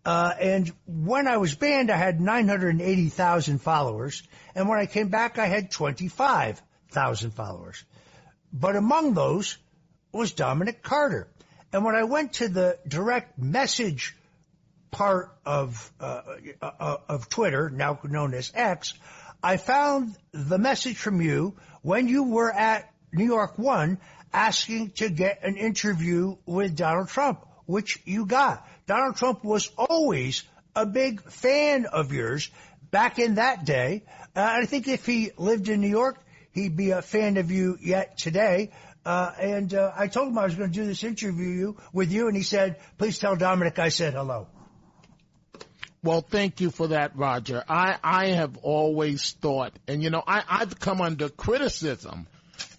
Uh, 0.04 0.32
and 0.40 0.72
when 0.86 1.28
I 1.28 1.36
was 1.36 1.54
banned, 1.54 1.90
I 1.90 1.96
had 1.96 2.20
980,000 2.20 3.60
followers. 3.60 4.22
And 4.54 4.68
when 4.68 4.78
I 4.78 4.86
came 4.86 5.08
back, 5.08 5.38
I 5.38 5.46
had 5.46 5.70
25,000 5.70 7.30
followers. 7.32 7.84
But 8.52 8.76
among 8.76 9.14
those 9.14 9.58
was 10.12 10.32
Dominic 10.32 10.82
Carter. 10.82 11.28
And 11.72 11.84
when 11.84 11.94
I 11.94 12.04
went 12.04 12.34
to 12.34 12.48
the 12.48 12.78
direct 12.86 13.38
message 13.38 14.14
part 14.90 15.34
of 15.46 15.90
uh, 15.98 16.20
uh, 16.60 16.96
of 17.08 17.28
Twitter, 17.28 17.70
now 17.70 17.98
known 18.04 18.34
as 18.34 18.52
X, 18.54 18.94
I 19.42 19.56
found 19.56 20.14
the 20.32 20.58
message 20.58 20.98
from 20.98 21.20
you 21.22 21.54
when 21.80 22.08
you 22.08 22.24
were 22.24 22.52
at 22.52 22.92
New 23.12 23.24
York 23.24 23.58
One 23.58 23.98
asking 24.32 24.90
to 24.92 25.08
get 25.08 25.44
an 25.44 25.56
interview 25.56 26.36
with 26.46 26.76
Donald 26.76 27.08
Trump, 27.08 27.46
which 27.66 28.00
you 28.04 28.26
got. 28.26 28.66
Donald 28.86 29.16
Trump 29.16 29.44
was 29.44 29.70
always 29.76 30.42
a 30.76 30.86
big 30.86 31.22
fan 31.22 31.86
of 31.86 32.12
yours 32.12 32.50
back 32.90 33.18
in 33.18 33.36
that 33.36 33.64
day. 33.64 34.02
Uh, 34.34 34.46
I 34.62 34.66
think 34.66 34.88
if 34.88 35.06
he 35.06 35.32
lived 35.36 35.68
in 35.68 35.80
New 35.80 35.88
York, 35.88 36.18
he'd 36.52 36.76
be 36.76 36.90
a 36.90 37.02
fan 37.02 37.36
of 37.36 37.50
you 37.50 37.78
yet 37.80 38.18
today. 38.18 38.70
Uh, 39.04 39.32
and 39.40 39.74
uh, 39.74 39.92
I 39.96 40.06
told 40.06 40.28
him 40.28 40.38
I 40.38 40.44
was 40.44 40.54
going 40.54 40.70
to 40.70 40.74
do 40.74 40.86
this 40.86 41.02
interview 41.02 41.74
with 41.92 42.12
you, 42.12 42.28
and 42.28 42.36
he 42.36 42.42
said, 42.44 42.76
"Please 42.98 43.18
tell 43.18 43.34
Dominic 43.34 43.78
I 43.78 43.88
said 43.88 44.14
hello." 44.14 44.46
Well, 46.04 46.20
thank 46.20 46.60
you 46.60 46.70
for 46.70 46.88
that, 46.88 47.16
Roger. 47.16 47.62
I, 47.68 47.96
I 48.02 48.28
have 48.28 48.56
always 48.58 49.32
thought, 49.32 49.72
and 49.86 50.02
you 50.02 50.10
know, 50.10 50.22
I, 50.26 50.42
I've 50.48 50.78
come 50.78 51.00
under 51.00 51.28
criticism 51.28 52.26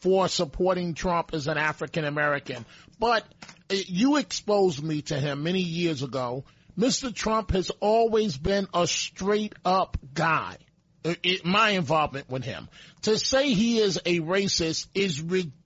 for 0.02 0.28
supporting 0.28 0.94
Trump 0.94 1.34
as 1.34 1.48
an 1.48 1.58
African 1.58 2.06
American, 2.06 2.66
but 3.00 3.24
uh, 3.70 3.76
you 3.88 4.18
exposed 4.18 4.84
me 4.84 5.02
to 5.04 5.20
him 5.20 5.44
many 5.44 5.62
years 5.62 6.04
ago. 6.04 6.46
Mr. 6.78 7.14
Trump 7.14 7.52
has 7.52 7.70
always 7.82 8.36
been 8.36 8.68
a 8.74 8.88
straight 8.88 9.54
up 9.64 9.98
guy. 10.14 10.58
Uh, 11.06 11.14
it, 11.22 11.46
my 11.46 11.72
involvement 11.72 12.30
with 12.30 12.44
him. 12.44 12.68
To 13.04 13.18
say 13.18 13.54
he 13.54 13.80
is 13.80 13.98
a 14.06 14.20
racist 14.22 14.88
is 14.96 15.22
ridiculous. 15.22 15.60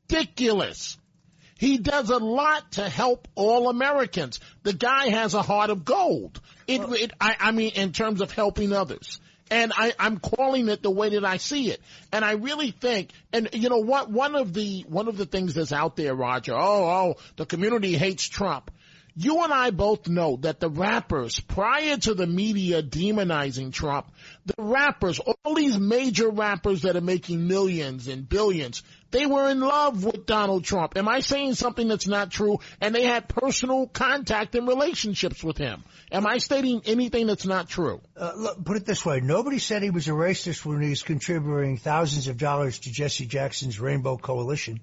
He 1.60 1.78
does 1.78 2.10
a 2.10 2.18
lot 2.18 2.74
to 2.74 2.88
help 2.88 3.28
all 3.36 3.70
Americans. 3.70 4.40
The 4.64 4.74
guy 4.74 5.10
has 5.10 5.34
a 5.34 5.42
heart 5.42 5.70
of 5.70 5.84
gold. 5.86 6.40
It, 6.68 6.82
it 6.82 7.12
I, 7.20 7.36
I 7.40 7.52
mean, 7.52 7.72
in 7.76 7.92
terms 7.94 8.22
of 8.22 8.32
helping 8.32 8.74
others. 8.74 9.20
And 9.50 9.72
I, 9.76 9.94
I'm 9.98 10.18
calling 10.18 10.68
it 10.68 10.84
the 10.84 10.92
way 10.92 11.10
that 11.10 11.24
I 11.24 11.38
see 11.38 11.72
it. 11.72 11.82
And 12.12 12.24
I 12.24 12.34
really 12.34 12.72
think, 12.72 13.12
and 13.32 13.50
you 13.54 13.70
know 13.70 13.78
what, 13.78 14.12
one 14.12 14.36
of 14.36 14.54
the, 14.54 14.82
one 14.90 15.08
of 15.08 15.18
the 15.18 15.26
things 15.26 15.54
that's 15.54 15.72
out 15.72 15.96
there, 15.96 16.14
Roger, 16.14 16.54
oh, 16.54 16.86
oh, 16.86 17.16
the 17.38 17.46
community 17.46 17.96
hates 17.98 18.28
Trump. 18.28 18.72
You 19.20 19.44
and 19.44 19.52
I 19.52 19.72
both 19.72 20.08
know 20.08 20.38
that 20.42 20.60
the 20.60 20.70
rappers, 20.70 21.40
prior 21.40 21.98
to 21.98 22.14
the 22.14 22.28
media 22.28 22.84
demonizing 22.84 23.74
Trump, 23.74 24.12
the 24.46 24.54
rappers, 24.60 25.20
all 25.20 25.56
these 25.56 25.80
major 25.80 26.30
rappers 26.30 26.84
that 26.84 26.96
are 26.96 27.02
making 27.02 27.48
millions 27.48 28.08
and 28.08 28.30
billions, 28.30 28.84
they 29.12 29.26
were 29.26 29.50
in 29.50 29.60
love 29.60 30.04
with 30.04 30.26
Donald 30.26 30.64
Trump. 30.66 30.98
Am 30.98 31.08
I 31.08 31.22
saying 31.22 31.54
something 31.54 31.88
that's 31.88 32.08
not 32.08 32.32
true? 32.32 32.60
And 32.82 32.94
they 32.94 33.04
had 33.04 33.30
personal 33.30 33.88
contact 33.88 34.56
and 34.56 34.68
relationships 34.68 35.44
with 35.44 35.58
him. 35.58 35.84
Am 36.12 36.28
I 36.28 36.38
stating 36.38 36.82
anything 36.86 37.28
that's 37.28 37.46
not 37.46 37.70
true? 37.70 38.02
Uh, 38.16 38.34
look, 38.36 38.64
put 38.66 38.78
it 38.78 38.86
this 38.86 39.06
way. 39.06 39.20
Nobody 39.22 39.60
said 39.60 39.82
he 39.82 39.90
was 39.90 40.08
a 40.08 40.12
racist 40.12 40.66
when 40.66 40.82
he 40.82 40.90
was 40.90 41.04
contributing 41.04 41.78
thousands 41.78 42.28
of 42.28 42.38
dollars 42.38 42.80
to 42.80 42.92
Jesse 42.92 43.26
Jackson's 43.26 43.80
Rainbow 43.80 44.18
Coalition. 44.18 44.82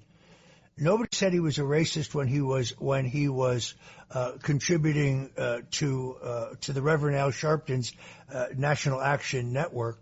Nobody 0.77 1.09
said 1.13 1.31
he 1.31 1.39
was 1.39 1.57
a 1.57 1.61
racist 1.61 2.13
when 2.13 2.27
he 2.27 2.41
was 2.41 2.71
when 2.77 3.05
he 3.05 3.29
was 3.29 3.75
uh, 4.11 4.33
contributing 4.41 5.31
uh, 5.37 5.59
to 5.71 6.17
uh, 6.21 6.49
to 6.61 6.73
the 6.73 6.81
Reverend 6.81 7.15
Al 7.15 7.31
Sharpton's 7.31 7.93
uh, 8.33 8.47
National 8.57 9.01
Action 9.01 9.53
Network. 9.53 10.01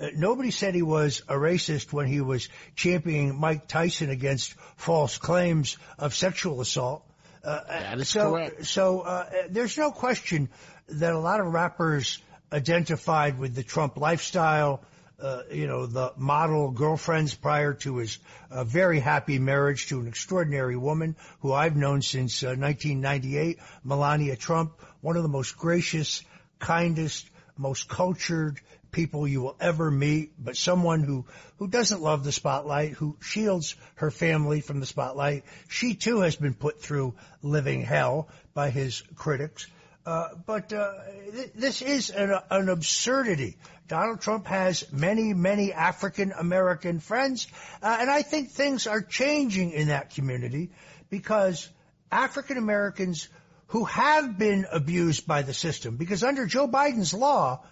Uh, 0.00 0.08
nobody 0.14 0.50
said 0.50 0.74
he 0.74 0.82
was 0.82 1.22
a 1.28 1.34
racist 1.34 1.92
when 1.92 2.06
he 2.06 2.20
was 2.20 2.48
championing 2.74 3.38
Mike 3.38 3.68
Tyson 3.68 4.10
against 4.10 4.54
false 4.76 5.18
claims 5.18 5.78
of 5.98 6.14
sexual 6.14 6.60
assault. 6.60 7.04
Uh, 7.42 7.60
that 7.68 7.98
is 7.98 8.08
so, 8.08 8.32
correct. 8.32 8.66
So 8.66 9.26
there's 9.50 9.76
no 9.76 9.90
question 9.92 10.48
that 10.88 11.12
a 11.12 11.18
lot 11.18 11.40
of 11.40 11.52
rappers 11.52 12.18
identified 12.52 13.38
with 13.38 13.54
the 13.54 13.62
Trump 13.62 13.96
lifestyle 13.96 14.82
uh, 15.20 15.42
you 15.50 15.66
know, 15.66 15.86
the 15.86 16.12
model 16.16 16.70
girlfriends 16.70 17.34
prior 17.34 17.72
to 17.72 17.96
his 17.98 18.18
uh, 18.50 18.64
very 18.64 18.98
happy 18.98 19.38
marriage 19.38 19.86
to 19.88 20.00
an 20.00 20.08
extraordinary 20.08 20.76
woman 20.76 21.16
who 21.40 21.52
I've 21.52 21.76
known 21.76 22.02
since 22.02 22.42
uh, 22.42 22.48
1998, 22.48 23.58
Melania 23.84 24.36
Trump, 24.36 24.72
one 25.00 25.16
of 25.16 25.22
the 25.22 25.28
most 25.28 25.56
gracious, 25.56 26.22
kindest, 26.58 27.28
most 27.56 27.88
cultured 27.88 28.60
people 28.94 29.28
you 29.28 29.42
will 29.42 29.56
ever 29.60 29.90
meet, 29.90 30.32
but 30.38 30.56
someone 30.56 31.02
who, 31.02 31.26
who 31.58 31.66
doesn't 31.66 32.00
love 32.00 32.24
the 32.24 32.32
spotlight, 32.32 32.92
who 32.92 33.16
shields 33.20 33.74
her 33.96 34.10
family 34.10 34.60
from 34.60 34.80
the 34.80 34.86
spotlight. 34.86 35.44
She 35.68 35.94
too 35.94 36.20
has 36.20 36.36
been 36.36 36.54
put 36.54 36.80
through 36.80 37.14
living 37.42 37.82
hell 37.82 38.28
by 38.54 38.70
his 38.70 39.02
critics. 39.16 39.66
Uh, 40.06 40.28
but 40.46 40.72
uh, 40.72 40.92
th- 41.32 41.52
this 41.54 41.82
is 41.82 42.10
an, 42.10 42.38
an, 42.50 42.68
absurdity. 42.68 43.56
Donald 43.88 44.20
Trump 44.20 44.46
has 44.46 44.90
many, 44.92 45.34
many 45.34 45.72
African 45.72 46.32
American 46.32 47.00
friends, 47.00 47.46
uh, 47.82 47.96
and 48.00 48.10
I 48.10 48.22
think 48.22 48.50
things 48.50 48.86
are 48.86 49.00
changing 49.00 49.72
in 49.72 49.88
that 49.88 50.14
community 50.14 50.70
because 51.08 51.68
African 52.12 52.58
Americans 52.58 53.28
who 53.68 53.84
have 53.84 54.38
been 54.38 54.66
abused 54.70 55.26
by 55.26 55.40
the 55.42 55.54
system, 55.54 55.96
because 55.96 56.22
under 56.22 56.46
Joe 56.46 56.68
Biden's 56.68 57.14
law, 57.14 57.64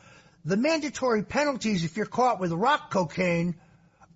the 0.45 0.57
mandatory 0.57 1.23
penalties 1.23 1.85
if 1.85 1.97
you're 1.97 2.07
caught 2.07 2.41
with 2.41 2.53
rock 2.53 2.91
cocaine 2.91 3.55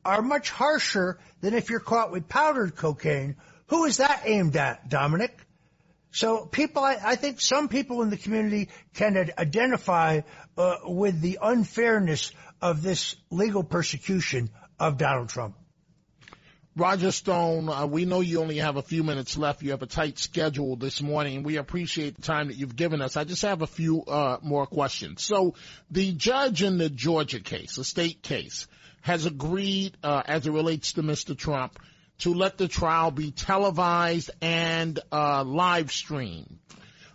are 0.05 0.23
much 0.23 0.51
harsher 0.51 1.19
than 1.41 1.55
if 1.55 1.71
you're 1.71 1.81
caught 1.81 2.13
with 2.13 2.29
powdered 2.29 2.77
cocaine. 2.77 3.37
Who 3.69 3.85
is 3.85 3.99
that 3.99 4.23
aimed 4.25 4.57
at, 4.57 4.89
Dominic? 4.89 5.37
So 6.13 6.47
people, 6.47 6.83
I, 6.83 6.99
I, 7.05 7.17
think 7.17 7.41
some 7.41 7.69
people 7.69 8.03
in 8.03 8.11
the 8.11 8.17
community 8.17 8.71
can 8.95 9.31
identify 9.37 10.21
uh, 10.57 10.77
with 10.85 11.21
the 11.21 11.39
unfairness 11.43 12.33
of 12.63 12.83
this 12.83 13.17
legal 13.31 13.63
persecution 13.63 14.49
of 14.79 14.97
Donald 14.97 15.29
Trump. 15.29 15.57
Roger 16.77 17.11
Stone, 17.11 17.71
uh, 17.71 17.87
we 17.87 18.05
know 18.05 18.21
you 18.21 18.43
only 18.43 18.59
have 18.59 18.77
a 18.77 18.83
few 18.83 19.03
minutes 19.03 19.39
left. 19.39 19.63
You 19.63 19.71
have 19.71 19.81
a 19.81 19.87
tight 19.87 20.19
schedule 20.19 20.77
this 20.77 21.01
morning. 21.01 21.43
We 21.43 21.57
appreciate 21.57 22.17
the 22.17 22.23
time 22.23 22.49
that 22.49 22.59
you've 22.59 22.77
given 22.77 23.01
us. 23.01 23.17
I 23.17 23.25
just 23.25 23.41
have 23.43 23.63
a 23.63 23.67
few 23.67 24.05
uh, 24.05 24.41
more 24.43 24.67
questions. 24.67 25.23
So, 25.23 25.55
the 25.91 26.13
judge 26.13 26.63
in 26.63 26.77
the 26.77 26.91
Georgia 26.91 27.41
case, 27.41 27.77
the 27.77 27.85
state 27.85 28.21
case, 28.23 28.67
has 29.01 29.25
agreed, 29.25 29.97
uh, 30.03 30.23
as 30.27 30.47
it 30.47 30.51
relates 30.51 30.93
to 30.95 31.03
Mr. 31.03 31.35
Trump, 31.35 31.79
to 32.19 32.35
let 32.35 32.59
the 32.59 32.69
trial 32.69 33.11
be 33.11 33.31
televised 33.31 34.31
and 34.43 35.01
uh, 35.11 35.45
live 35.45 35.91
streamed. 35.91 36.59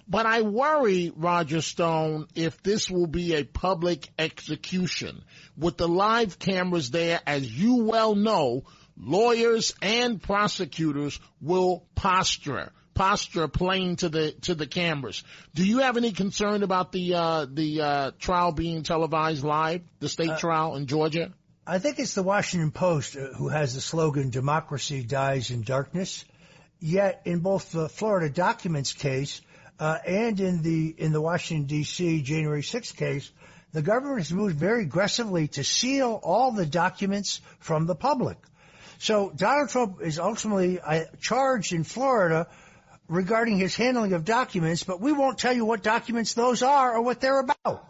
But 0.08 0.26
I 0.26 0.42
worry, 0.42 1.12
Roger 1.16 1.62
Stone, 1.62 2.28
if 2.34 2.64
this 2.64 2.90
will 2.90 3.08
be 3.08 3.36
a 3.36 3.44
public 3.44 4.10
execution 4.18 5.24
with 5.56 5.78
the 5.78 5.88
live 5.88 6.40
cameras 6.40 6.90
there, 6.90 7.22
as 7.28 7.50
you 7.50 7.84
well 7.84 8.16
know, 8.16 8.64
lawyers 8.98 9.74
and 9.82 10.22
prosecutors 10.22 11.20
will 11.42 11.86
posture 11.96 12.72
posture 12.94 13.48
playing 13.48 13.96
to 13.98 14.10
the 14.10 14.32
to 14.42 14.56
the 14.56 14.68
cameras. 14.68 15.24
Do 15.56 15.66
you 15.66 15.80
have 15.80 15.98
any 15.98 16.12
concern 16.12 16.64
about 16.64 16.92
the 16.92 17.16
uh, 17.16 17.46
the 17.52 17.82
uh, 17.82 18.12
trial 18.20 18.52
being 18.52 18.84
televised 18.84 19.44
live, 19.44 19.82
the 20.00 20.10
state 20.10 20.30
uh, 20.30 20.38
trial 20.38 20.76
in 20.76 20.88
Georgia? 20.88 21.32
I 21.66 21.80
think 21.80 22.00
it's 22.00 22.16
the 22.16 22.24
Washington 22.24 22.72
Post 22.72 23.16
uh, 23.16 23.34
who 23.34 23.50
has 23.50 23.74
the 23.74 23.82
slogan 23.82 24.30
"Democracy 24.30 25.04
dies 25.04 25.52
in 25.52 25.62
darkness." 25.62 26.26
Yet, 26.80 27.22
in 27.26 27.40
both 27.40 27.72
the 27.72 27.90
Florida 27.90 28.30
documents 28.30 28.94
case 28.94 29.42
uh, 29.80 29.98
and 30.06 30.40
in 30.40 30.62
the 30.62 30.94
in 30.98 31.12
the 31.12 31.22
Washington 31.22 31.68
D.C. 31.68 32.22
January 32.24 32.64
6th 32.64 32.96
case, 32.96 33.32
the 33.72 33.82
government 33.82 34.20
has 34.20 34.34
moved 34.34 34.56
very 34.56 34.84
aggressively 34.84 35.48
to 35.50 35.64
seal 35.64 36.20
all 36.24 36.52
the 36.52 36.66
documents 36.66 37.42
from 37.60 37.86
the 37.86 37.96
public. 37.96 38.38
So 39.02 39.32
Donald 39.36 39.70
Trump 39.70 40.00
is 40.04 40.20
ultimately 40.20 40.80
uh, 40.80 41.06
charged 41.20 41.74
in 41.74 41.84
Florida 41.84 42.48
regarding 43.08 43.58
his 43.58 43.76
handling 43.76 44.14
of 44.14 44.26
documents, 44.26 44.84
but 44.84 45.02
we 45.02 45.12
won't 45.12 45.40
tell 45.40 45.54
you 45.54 45.66
what 45.66 45.82
documents 45.82 46.36
those 46.36 46.62
are 46.62 46.94
or 46.94 47.02
what 47.02 47.20
they're 47.20 47.40
about. 47.40 47.84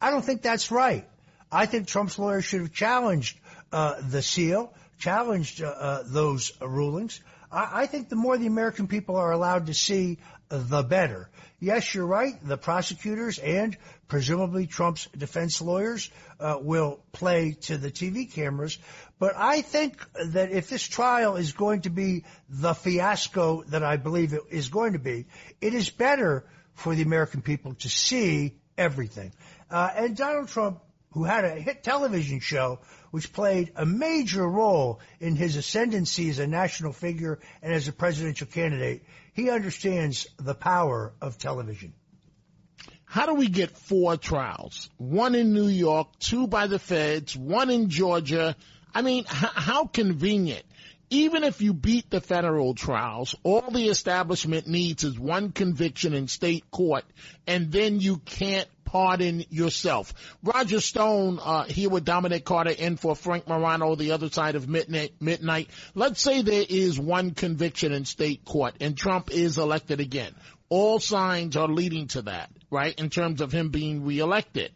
I 0.00 0.10
don't 0.10 0.24
think 0.24 0.40
that's 0.40 0.70
right. 0.70 1.06
I 1.52 1.66
think 1.66 1.86
Trump's 1.86 2.18
lawyers 2.18 2.46
should 2.46 2.62
have 2.62 2.72
challenged 2.72 3.38
uh, 3.72 3.96
the 4.08 4.22
seal, 4.22 4.72
challenged 4.98 5.62
uh, 5.62 5.66
uh, 5.66 6.02
those 6.06 6.50
rulings. 6.62 7.20
I, 7.54 7.82
I, 7.82 7.86
think 7.86 8.08
the 8.08 8.16
more 8.16 8.36
the 8.36 8.46
American 8.46 8.88
people 8.88 9.16
are 9.16 9.30
allowed 9.30 9.66
to 9.66 9.74
see, 9.74 10.18
the 10.48 10.82
better. 10.82 11.30
yes, 11.58 11.94
you're 11.94 12.06
right. 12.06 12.34
The 12.42 12.56
prosecutors 12.56 13.38
and 13.38 13.76
presumably 14.08 14.66
Trump's 14.66 15.08
defense 15.16 15.60
lawyers 15.60 16.10
uh, 16.38 16.58
will 16.60 17.00
play 17.12 17.56
to 17.62 17.78
the 17.78 17.90
TV 17.90 18.30
cameras. 18.30 18.78
But 19.18 19.34
I 19.36 19.62
think 19.62 19.96
that 20.26 20.50
if 20.52 20.68
this 20.68 20.82
trial 20.82 21.36
is 21.36 21.52
going 21.52 21.82
to 21.82 21.90
be 21.90 22.24
the 22.48 22.74
fiasco 22.74 23.62
that 23.68 23.82
I 23.82 23.96
believe 23.96 24.32
it 24.32 24.42
is 24.50 24.68
going 24.68 24.92
to 24.92 24.98
be, 24.98 25.26
it 25.60 25.74
is 25.74 25.90
better 25.90 26.44
for 26.74 26.94
the 26.94 27.02
American 27.02 27.40
people 27.40 27.74
to 27.76 27.88
see 27.88 28.54
everything. 28.76 29.32
Uh, 29.70 29.90
and 29.96 30.16
Donald 30.16 30.48
Trump, 30.48 30.80
who 31.14 31.24
had 31.24 31.44
a 31.44 31.54
hit 31.54 31.82
television 31.82 32.40
show 32.40 32.80
which 33.12 33.32
played 33.32 33.70
a 33.76 33.86
major 33.86 34.46
role 34.46 35.00
in 35.20 35.36
his 35.36 35.54
ascendancy 35.56 36.28
as 36.28 36.40
a 36.40 36.46
national 36.46 36.92
figure 36.92 37.38
and 37.62 37.72
as 37.72 37.86
a 37.86 37.92
presidential 37.92 38.48
candidate, 38.48 39.04
he 39.32 39.48
understands 39.48 40.26
the 40.38 40.54
power 40.54 41.12
of 41.20 41.38
television. 41.38 41.94
How 43.04 43.26
do 43.26 43.34
we 43.34 43.46
get 43.46 43.78
four 43.78 44.16
trials? 44.16 44.90
One 44.96 45.36
in 45.36 45.54
New 45.54 45.68
York, 45.68 46.08
two 46.18 46.48
by 46.48 46.66
the 46.66 46.80
feds, 46.80 47.36
one 47.36 47.70
in 47.70 47.88
Georgia. 47.88 48.56
I 48.92 49.02
mean, 49.02 49.20
h- 49.20 49.50
how 49.54 49.84
convenient. 49.84 50.64
Even 51.10 51.44
if 51.44 51.60
you 51.60 51.72
beat 51.72 52.10
the 52.10 52.20
federal 52.20 52.74
trials, 52.74 53.34
all 53.42 53.70
the 53.70 53.88
establishment 53.88 54.66
needs 54.66 55.04
is 55.04 55.18
one 55.18 55.52
conviction 55.52 56.14
in 56.14 56.28
state 56.28 56.70
court, 56.70 57.04
and 57.46 57.70
then 57.70 58.00
you 58.00 58.18
can't 58.18 58.68
pardon 58.84 59.44
yourself. 59.50 60.14
Roger 60.44 60.80
Stone 60.80 61.40
uh, 61.42 61.64
here 61.64 61.90
with 61.90 62.04
Dominic 62.04 62.44
Carter 62.44 62.70
in 62.70 62.96
for 62.96 63.16
Frank 63.16 63.48
Morano, 63.48 63.96
the 63.96 64.12
other 64.12 64.30
side 64.30 64.54
of 64.54 64.68
midnight. 64.68 65.14
Midnight. 65.20 65.68
Let's 65.96 66.20
say 66.20 66.42
there 66.42 66.64
is 66.68 66.98
one 66.98 67.32
conviction 67.32 67.92
in 67.92 68.04
state 68.04 68.44
court, 68.44 68.76
and 68.80 68.96
Trump 68.96 69.30
is 69.32 69.58
elected 69.58 69.98
again. 69.98 70.32
All 70.68 71.00
signs 71.00 71.56
are 71.56 71.68
leading 71.68 72.06
to 72.08 72.22
that, 72.22 72.50
right? 72.70 72.98
In 72.98 73.10
terms 73.10 73.40
of 73.40 73.52
him 73.52 73.70
being 73.70 74.04
reelected. 74.04 74.70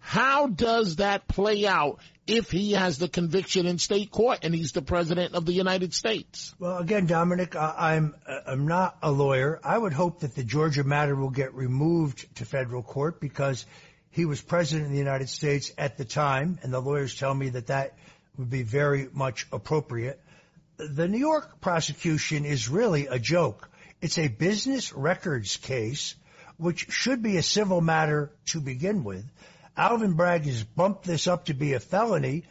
How 0.00 0.46
does 0.46 0.96
that 0.96 1.28
play 1.28 1.66
out 1.66 1.98
if 2.26 2.50
he 2.50 2.72
has 2.72 2.98
the 2.98 3.08
conviction 3.08 3.66
in 3.66 3.78
state 3.78 4.10
court 4.10 4.40
and 4.42 4.54
he's 4.54 4.72
the 4.72 4.82
president 4.82 5.34
of 5.34 5.46
the 5.46 5.52
United 5.52 5.94
States? 5.94 6.54
Well, 6.58 6.78
again, 6.78 7.06
Dominic, 7.06 7.56
I'm 7.56 8.14
I'm 8.46 8.66
not 8.66 8.96
a 9.02 9.10
lawyer. 9.10 9.60
I 9.64 9.76
would 9.76 9.92
hope 9.92 10.20
that 10.20 10.34
the 10.34 10.44
Georgia 10.44 10.84
matter 10.84 11.16
will 11.16 11.30
get 11.30 11.54
removed 11.54 12.36
to 12.36 12.44
federal 12.44 12.82
court 12.82 13.20
because 13.20 13.66
he 14.10 14.24
was 14.24 14.40
president 14.40 14.86
of 14.86 14.92
the 14.92 14.98
United 14.98 15.28
States 15.28 15.72
at 15.78 15.96
the 15.96 16.04
time, 16.04 16.58
and 16.62 16.72
the 16.72 16.80
lawyers 16.80 17.14
tell 17.14 17.34
me 17.34 17.50
that 17.50 17.68
that 17.68 17.94
would 18.36 18.50
be 18.50 18.62
very 18.62 19.08
much 19.12 19.46
appropriate. 19.52 20.20
The 20.76 21.08
New 21.08 21.18
York 21.18 21.60
prosecution 21.60 22.44
is 22.44 22.68
really 22.68 23.06
a 23.08 23.18
joke. 23.18 23.68
It's 24.00 24.18
a 24.18 24.28
business 24.28 24.92
records 24.92 25.56
case, 25.56 26.14
which 26.56 26.90
should 26.90 27.22
be 27.22 27.36
a 27.36 27.42
civil 27.42 27.80
matter 27.80 28.30
to 28.46 28.60
begin 28.60 29.02
with. 29.02 29.24
Alvin 29.78 30.14
Bragg 30.14 30.44
has 30.44 30.64
bumped 30.64 31.04
this 31.04 31.28
up 31.28 31.44
to 31.44 31.54
be 31.54 31.74
a 31.74 31.80
felony. 31.80 32.42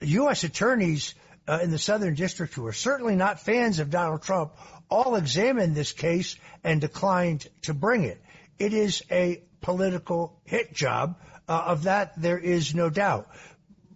U.S. 0.00 0.42
attorneys 0.42 1.14
uh, 1.46 1.60
in 1.62 1.70
the 1.70 1.78
Southern 1.78 2.14
District 2.14 2.52
who 2.54 2.66
are 2.66 2.72
certainly 2.72 3.14
not 3.14 3.40
fans 3.40 3.78
of 3.78 3.88
Donald 3.88 4.22
Trump 4.22 4.52
all 4.90 5.14
examined 5.14 5.76
this 5.76 5.92
case 5.92 6.34
and 6.64 6.80
declined 6.80 7.46
to 7.62 7.72
bring 7.72 8.02
it. 8.02 8.20
It 8.58 8.72
is 8.72 9.02
a 9.12 9.42
political 9.60 10.40
hit 10.44 10.74
job. 10.74 11.16
Uh, 11.48 11.62
of 11.66 11.84
that, 11.84 12.20
there 12.20 12.38
is 12.38 12.74
no 12.74 12.90
doubt. 12.90 13.28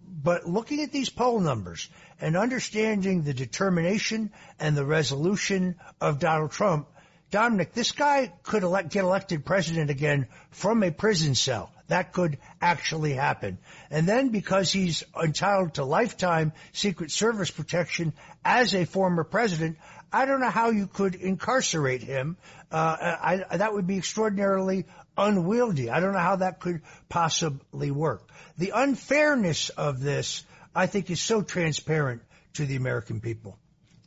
But 0.05 0.47
looking 0.47 0.81
at 0.81 0.91
these 0.93 1.09
poll 1.09 1.41
numbers 1.41 1.89
and 2.21 2.37
understanding 2.37 3.23
the 3.23 3.33
determination 3.33 4.31
and 4.59 4.77
the 4.77 4.85
resolution 4.85 5.75
of 5.99 6.19
Donald 6.19 6.51
Trump, 6.51 6.87
Dominic, 7.29 7.73
this 7.73 7.91
guy 7.91 8.31
could 8.43 8.63
elect, 8.63 8.89
get 8.89 9.03
elected 9.03 9.45
president 9.45 9.89
again 9.89 10.27
from 10.51 10.81
a 10.83 10.91
prison 10.91 11.35
cell. 11.35 11.71
That 11.87 12.13
could 12.13 12.37
actually 12.61 13.13
happen. 13.13 13.57
And 13.89 14.07
then 14.07 14.29
because 14.29 14.71
he's 14.71 15.03
entitled 15.21 15.75
to 15.75 15.85
lifetime 15.85 16.53
Secret 16.73 17.11
Service 17.11 17.51
protection 17.51 18.13
as 18.43 18.73
a 18.73 18.85
former 18.85 19.23
president, 19.23 19.77
I 20.11 20.25
don't 20.25 20.39
know 20.39 20.49
how 20.49 20.69
you 20.69 20.87
could 20.87 21.15
incarcerate 21.15 22.01
him. 22.01 22.37
Uh, 22.71 22.95
I, 22.99 23.57
that 23.57 23.73
would 23.73 23.87
be 23.87 23.97
extraordinarily 23.97 24.85
unwieldy. 25.17 25.89
I 25.89 25.99
don't 25.99 26.13
know 26.13 26.19
how 26.19 26.37
that 26.37 26.59
could 26.59 26.81
possibly 27.09 27.91
work. 27.91 28.29
The 28.57 28.71
unfairness 28.73 29.69
of 29.69 30.01
this, 30.01 30.45
I 30.75 30.87
think, 30.87 31.09
is 31.09 31.21
so 31.21 31.41
transparent 31.41 32.21
to 32.53 32.65
the 32.65 32.75
American 32.75 33.19
people. 33.19 33.57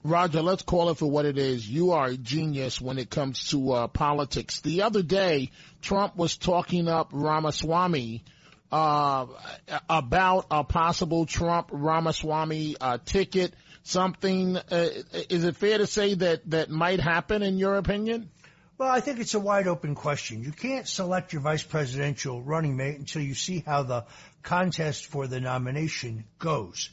Roger, 0.03 0.41
let's 0.41 0.63
call 0.63 0.89
it 0.89 0.97
for 0.97 1.11
what 1.11 1.27
it 1.27 1.37
is. 1.37 1.69
You 1.69 1.93
are 1.93 2.07
a 2.07 2.17
genius 2.17 2.81
when 2.81 2.99
it 2.99 3.11
comes 3.11 3.51
to 3.51 3.73
uh, 3.73 3.87
politics. 3.87 4.61
The 4.61 4.83
other 4.83 5.03
day, 5.03 5.51
Trump 5.83 6.17
was 6.17 6.39
talking 6.39 6.89
up 6.89 7.11
Ramaswamy 7.13 8.25
uh, 8.73 9.27
about 9.91 10.47
a 10.51 10.65
possible 10.65 11.27
Trump 11.27 11.69
Ramaswamy 11.71 12.77
uh, 12.81 12.99
ticket. 13.05 13.53
Something 13.83 14.57
uh, 14.57 14.89
is 15.29 15.45
it 15.45 15.57
fair 15.57 15.79
to 15.79 15.87
say 15.87 16.15
that 16.15 16.49
that 16.51 16.71
might 16.71 17.01
happen 17.01 17.43
in 17.43 17.59
your 17.59 17.77
opinion? 17.77 18.31
Well, 18.79 18.89
I 18.89 19.01
think 19.01 19.19
it's 19.19 19.35
a 19.35 19.41
wide 19.41 19.67
open 19.67 19.95
question. 19.95 20.43
You 20.43 20.53
can't 20.53 20.89
select 20.89 21.35
your 21.35 21.43
vice 21.43 21.63
presidential 21.63 22.41
running 22.41 22.77
mate 22.77 22.99
until 22.99 23.21
you 23.21 23.35
see 23.35 23.63
how 23.67 23.83
the 23.83 24.05
contest 24.43 25.07
for 25.07 25.27
the 25.27 25.41
nomination 25.41 26.25
goes. 26.39 26.89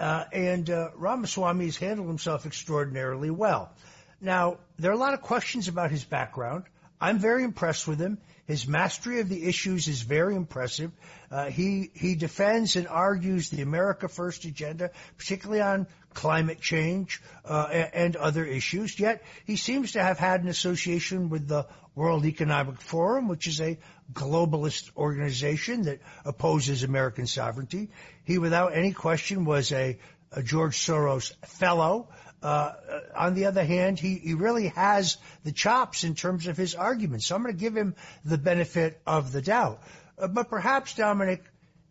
Uh, 0.00 0.24
and 0.32 0.70
uh, 0.70 0.90
Ramaswamy 0.96 1.64
has 1.64 1.76
handled 1.76 2.08
himself 2.08 2.46
extraordinarily 2.46 3.30
well. 3.30 3.72
Now, 4.20 4.58
there 4.78 4.90
are 4.90 4.94
a 4.94 4.98
lot 4.98 5.14
of 5.14 5.22
questions 5.22 5.68
about 5.68 5.90
his 5.90 6.04
background. 6.04 6.64
I'm 7.00 7.18
very 7.18 7.44
impressed 7.44 7.86
with 7.86 8.00
him. 8.00 8.18
His 8.46 8.66
mastery 8.66 9.20
of 9.20 9.28
the 9.28 9.44
issues 9.44 9.88
is 9.88 10.02
very 10.02 10.34
impressive. 10.34 10.90
Uh, 11.30 11.46
he 11.46 11.90
he 11.94 12.14
defends 12.14 12.76
and 12.76 12.88
argues 12.88 13.50
the 13.50 13.62
America 13.62 14.08
First 14.08 14.44
agenda, 14.46 14.90
particularly 15.18 15.60
on 15.60 15.86
climate 16.14 16.60
change 16.60 17.20
uh, 17.44 17.68
and 17.70 18.16
other 18.16 18.44
issues. 18.44 18.98
Yet 18.98 19.22
he 19.44 19.56
seems 19.56 19.92
to 19.92 20.02
have 20.02 20.18
had 20.18 20.42
an 20.42 20.48
association 20.48 21.28
with 21.28 21.46
the 21.46 21.66
World 21.98 22.24
Economic 22.26 22.80
Forum, 22.80 23.26
which 23.26 23.48
is 23.48 23.60
a 23.60 23.76
globalist 24.12 24.96
organization 24.96 25.82
that 25.82 25.98
opposes 26.24 26.84
American 26.84 27.26
sovereignty. 27.26 27.90
He, 28.22 28.38
without 28.38 28.72
any 28.72 28.92
question, 28.92 29.44
was 29.44 29.72
a, 29.72 29.98
a 30.30 30.40
George 30.44 30.78
Soros 30.78 31.34
fellow. 31.44 32.08
Uh, 32.40 32.74
on 33.16 33.34
the 33.34 33.46
other 33.46 33.64
hand, 33.64 33.98
he, 33.98 34.14
he 34.14 34.34
really 34.34 34.68
has 34.68 35.16
the 35.42 35.50
chops 35.50 36.04
in 36.04 36.14
terms 36.14 36.46
of 36.46 36.56
his 36.56 36.76
arguments. 36.76 37.26
So 37.26 37.34
I'm 37.34 37.42
going 37.42 37.56
to 37.56 37.60
give 37.60 37.76
him 37.76 37.96
the 38.24 38.38
benefit 38.38 39.00
of 39.04 39.32
the 39.32 39.42
doubt. 39.42 39.82
Uh, 40.16 40.28
but 40.28 40.48
perhaps 40.48 40.94
Dominic, 40.94 41.42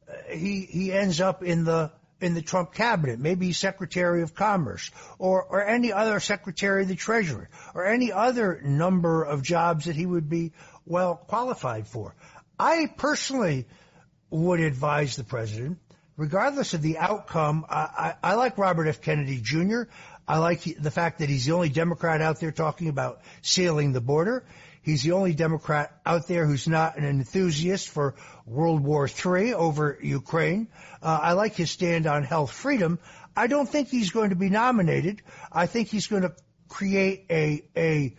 uh, 0.09 0.13
he 0.31 0.61
he 0.61 0.93
ends 0.93 1.19
up 1.19 1.43
in 1.43 1.65
the 1.65 1.91
in 2.21 2.33
the 2.33 2.41
Trump 2.41 2.73
cabinet, 2.73 3.19
maybe 3.19 3.53
Secretary 3.53 4.23
of 4.23 4.33
Commerce, 4.33 4.91
or, 5.19 5.43
or 5.43 5.63
any 5.63 5.91
other 5.93 6.19
Secretary 6.19 6.81
of 6.81 6.87
the 6.87 6.95
Treasury, 6.95 7.47
or 7.73 7.85
any 7.85 8.11
other 8.11 8.59
number 8.63 9.23
of 9.23 9.43
jobs 9.43 9.85
that 9.85 9.95
he 9.95 10.05
would 10.05 10.29
be 10.29 10.51
well 10.85 11.15
qualified 11.15 11.87
for. 11.87 12.15
I 12.59 12.91
personally 12.97 13.67
would 14.29 14.59
advise 14.59 15.15
the 15.15 15.23
president, 15.23 15.77
regardless 16.17 16.73
of 16.73 16.81
the 16.81 16.97
outcome, 16.97 17.65
I, 17.69 18.15
I, 18.23 18.31
I 18.31 18.33
like 18.33 18.57
Robert 18.57 18.87
F. 18.87 19.01
Kennedy 19.01 19.39
Jr. 19.41 19.83
I 20.27 20.39
like 20.39 20.63
the 20.63 20.91
fact 20.91 21.19
that 21.19 21.29
he's 21.29 21.45
the 21.45 21.53
only 21.53 21.69
Democrat 21.69 22.21
out 22.21 22.39
there 22.39 22.51
talking 22.51 22.89
about 22.89 23.21
sealing 23.41 23.93
the 23.93 24.01
border. 24.01 24.43
He's 24.81 25.03
the 25.03 25.13
only 25.13 25.33
Democrat 25.33 25.99
out 26.05 26.27
there 26.27 26.45
who's 26.45 26.67
not 26.67 26.97
an 26.97 27.05
enthusiast 27.05 27.89
for 27.89 28.15
World 28.45 28.81
War 28.81 29.07
III 29.07 29.53
over 29.53 29.97
Ukraine. 30.01 30.69
Uh, 31.01 31.19
I 31.21 31.33
like 31.33 31.55
his 31.55 31.71
stand 31.71 32.07
on 32.07 32.23
health 32.23 32.51
freedom. 32.51 32.99
I 33.35 33.47
don't 33.47 33.69
think 33.69 33.89
he's 33.89 34.11
going 34.11 34.31
to 34.31 34.35
be 34.35 34.49
nominated. 34.49 35.21
I 35.51 35.67
think 35.67 35.89
he's 35.89 36.07
going 36.07 36.23
to 36.23 36.33
create 36.67 37.25
a 37.29 37.63
a 37.75 38.15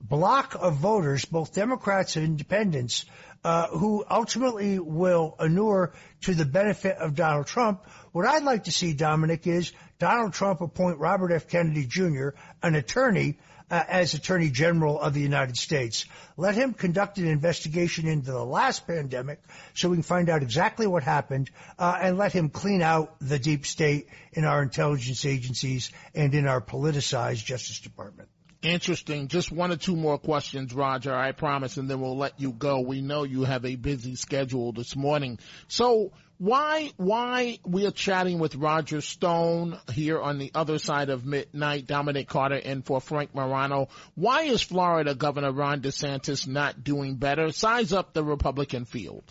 block 0.00 0.54
of 0.58 0.76
voters, 0.76 1.24
both 1.24 1.54
Democrats 1.54 2.16
and 2.16 2.24
independents, 2.24 3.04
uh, 3.44 3.68
who 3.68 4.04
ultimately 4.10 4.78
will 4.78 5.36
inure 5.40 5.92
to 6.22 6.34
the 6.34 6.44
benefit 6.44 6.96
of 6.96 7.14
Donald 7.14 7.46
Trump. 7.46 7.84
What 8.12 8.26
I'd 8.26 8.44
like 8.44 8.64
to 8.64 8.72
see, 8.72 8.92
Dominic, 8.92 9.46
is 9.46 9.72
Donald 9.98 10.32
Trump 10.32 10.60
appoint 10.60 10.98
Robert 10.98 11.32
F. 11.32 11.48
Kennedy 11.48 11.86
Jr., 11.86 12.30
an 12.62 12.74
attorney 12.74 13.38
uh, 13.70 13.84
as 13.86 14.14
Attorney 14.14 14.50
General 14.50 14.98
of 14.98 15.14
the 15.14 15.20
United 15.20 15.56
States. 15.56 16.06
Let 16.36 16.54
him 16.54 16.72
conduct 16.72 17.18
an 17.18 17.26
investigation 17.26 18.08
into 18.08 18.32
the 18.32 18.44
last 18.44 18.86
pandemic 18.86 19.40
so 19.74 19.90
we 19.90 19.96
can 19.96 20.02
find 20.02 20.30
out 20.30 20.42
exactly 20.42 20.86
what 20.86 21.02
happened 21.02 21.50
uh, 21.78 21.98
and 22.00 22.16
let 22.16 22.32
him 22.32 22.48
clean 22.48 22.80
out 22.80 23.16
the 23.20 23.38
deep 23.38 23.66
state 23.66 24.08
in 24.32 24.44
our 24.44 24.62
intelligence 24.62 25.26
agencies 25.26 25.92
and 26.14 26.34
in 26.34 26.46
our 26.46 26.60
politicized 26.60 27.44
Justice 27.44 27.80
Department. 27.80 28.29
Interesting. 28.62 29.28
Just 29.28 29.50
one 29.50 29.72
or 29.72 29.76
two 29.76 29.96
more 29.96 30.18
questions, 30.18 30.74
Roger, 30.74 31.14
I 31.14 31.32
promise, 31.32 31.76
and 31.76 31.88
then 31.88 32.00
we'll 32.00 32.18
let 32.18 32.40
you 32.40 32.52
go. 32.52 32.80
We 32.80 33.00
know 33.00 33.24
you 33.24 33.44
have 33.44 33.64
a 33.64 33.76
busy 33.76 34.16
schedule 34.16 34.72
this 34.72 34.94
morning. 34.94 35.38
So 35.68 36.12
Why, 36.36 36.90
why 36.96 37.58
we 37.66 37.86
are 37.86 37.90
chatting 37.90 38.38
with 38.38 38.54
Roger 38.56 39.02
Stone 39.02 39.78
here 39.92 40.18
on 40.18 40.38
the 40.38 40.50
other 40.54 40.78
side 40.78 41.10
of 41.10 41.26
midnight, 41.26 41.86
Dominic 41.86 42.28
Carter 42.28 42.60
and 42.64 42.82
for 42.82 42.98
Frank 42.98 43.34
Morano. 43.34 43.88
Why 44.14 44.44
is 44.44 44.62
Florida 44.62 45.14
Governor 45.14 45.52
Ron 45.52 45.82
DeSantis 45.82 46.46
not 46.46 46.82
doing 46.82 47.16
better? 47.16 47.52
Size 47.52 47.92
up 47.92 48.14
the 48.14 48.24
Republican 48.24 48.86
field. 48.86 49.22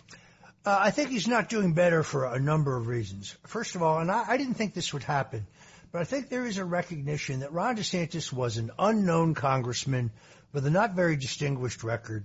Uh, 0.64 0.76
I 0.78 0.90
think 0.92 1.08
he's 1.08 1.26
not 1.26 1.48
doing 1.48 1.72
better 1.72 2.04
for 2.04 2.26
a 2.26 2.38
number 2.38 2.76
of 2.76 2.86
reasons. 2.86 3.36
First 3.44 3.74
of 3.74 3.82
all, 3.82 3.98
and 3.98 4.10
I, 4.10 4.24
I 4.28 4.36
didn't 4.36 4.54
think 4.54 4.74
this 4.74 4.92
would 4.92 5.02
happen, 5.02 5.46
but 5.92 6.00
I 6.00 6.04
think 6.04 6.28
there 6.28 6.46
is 6.46 6.58
a 6.58 6.64
recognition 6.64 7.40
that 7.40 7.52
Ron 7.52 7.76
DeSantis 7.76 8.32
was 8.32 8.56
an 8.56 8.70
unknown 8.78 9.34
congressman 9.34 10.10
with 10.52 10.66
a 10.66 10.70
not 10.70 10.94
very 10.94 11.16
distinguished 11.16 11.82
record. 11.82 12.24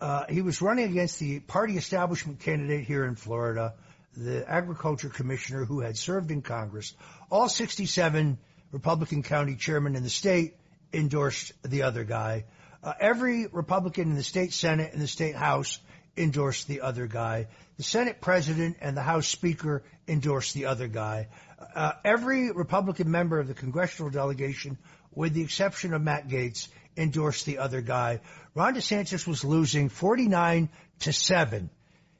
Uh, 0.00 0.24
he 0.28 0.42
was 0.42 0.60
running 0.60 0.90
against 0.90 1.18
the 1.18 1.40
party 1.40 1.76
establishment 1.76 2.40
candidate 2.40 2.84
here 2.84 3.04
in 3.04 3.14
Florida 3.14 3.74
the 4.16 4.48
agriculture 4.50 5.08
commissioner 5.08 5.64
who 5.64 5.80
had 5.80 5.96
served 5.96 6.30
in 6.30 6.42
Congress. 6.42 6.94
All 7.30 7.48
67 7.48 8.38
Republican 8.72 9.22
county 9.22 9.56
chairmen 9.56 9.94
in 9.94 10.02
the 10.02 10.10
state 10.10 10.54
endorsed 10.92 11.52
the 11.62 11.82
other 11.82 12.04
guy. 12.04 12.44
Uh, 12.82 12.94
every 12.98 13.46
Republican 13.46 14.10
in 14.10 14.16
the 14.16 14.22
state 14.22 14.52
Senate 14.52 14.92
and 14.92 15.02
the 15.02 15.06
state 15.06 15.34
House 15.34 15.78
endorsed 16.16 16.66
the 16.66 16.80
other 16.80 17.06
guy. 17.06 17.48
The 17.76 17.82
Senate 17.82 18.20
president 18.20 18.78
and 18.80 18.96
the 18.96 19.02
House 19.02 19.26
speaker 19.26 19.82
endorsed 20.08 20.54
the 20.54 20.66
other 20.66 20.88
guy. 20.88 21.28
Uh, 21.58 21.92
every 22.04 22.50
Republican 22.50 23.10
member 23.10 23.38
of 23.38 23.48
the 23.48 23.54
congressional 23.54 24.10
delegation, 24.10 24.78
with 25.14 25.32
the 25.32 25.42
exception 25.42 25.94
of 25.94 26.02
Matt 26.02 26.28
Gaetz, 26.28 26.68
endorsed 26.96 27.46
the 27.46 27.58
other 27.58 27.80
guy. 27.80 28.20
Ron 28.54 28.74
DeSantis 28.74 29.26
was 29.26 29.44
losing 29.44 29.88
49 29.88 30.68
to 31.00 31.12
7 31.12 31.70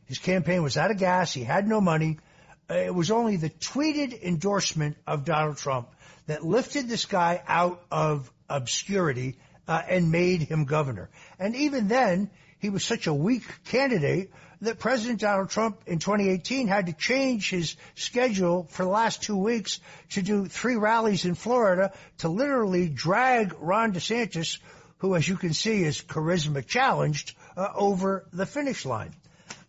his 0.07 0.19
campaign 0.19 0.63
was 0.63 0.77
out 0.77 0.91
of 0.91 0.99
gas. 0.99 1.33
He 1.33 1.45
had 1.45 1.69
no 1.69 1.81
money. 1.81 2.19
Uh, 2.71 2.75
it 2.75 2.95
was 2.95 3.11
only 3.11 3.37
the 3.37 3.51
tweeted 3.51 4.23
endorsement 4.23 4.97
of 5.07 5.25
Donald 5.25 5.59
Trump 5.59 5.89
that 6.27 6.45
lifted 6.45 6.89
this 6.89 7.05
guy 7.05 7.43
out 7.47 7.83
of 7.91 8.31
obscurity 8.49 9.37
uh, 9.69 9.83
and 9.89 10.11
made 10.11 10.43
him 10.43 10.65
governor. 10.65 11.11
And 11.39 11.55
even 11.57 11.89
then, 11.89 12.31
he 12.59 12.71
was 12.71 12.85
such 12.85 13.07
a 13.07 13.15
weak 13.15 13.45
candidate 13.65 14.31
that 14.63 14.79
President 14.79 15.21
Donald 15.21 15.51
Trump 15.51 15.83
in 15.87 15.99
2018 15.99 16.69
had 16.69 16.87
to 16.87 16.93
change 16.93 17.51
his 17.51 17.77
schedule 17.95 18.67
for 18.71 18.85
the 18.85 18.91
last 18.91 19.23
two 19.23 19.37
weeks 19.37 19.81
to 20.11 20.23
do 20.23 20.47
three 20.47 20.77
rallies 20.77 21.25
in 21.25 21.35
Florida 21.35 21.93
to 22.19 22.29
literally 22.29 22.89
drag 22.89 23.55
Ron 23.61 23.93
DeSantis, 23.93 24.59
who, 24.99 25.15
as 25.15 25.29
you 25.29 25.37
can 25.37 25.53
see, 25.53 25.85
is 25.85 26.01
charisma 26.01 26.67
challenged, 26.67 27.35
uh, 27.57 27.69
over 27.75 28.25
the 28.33 28.47
finish 28.47 28.87
line. 28.87 29.15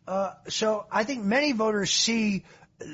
Uh, 0.07 0.31
so 0.47 0.85
I 0.89 1.03
think 1.03 1.23
many 1.23 1.51
voters 1.51 1.91
see 1.91 2.45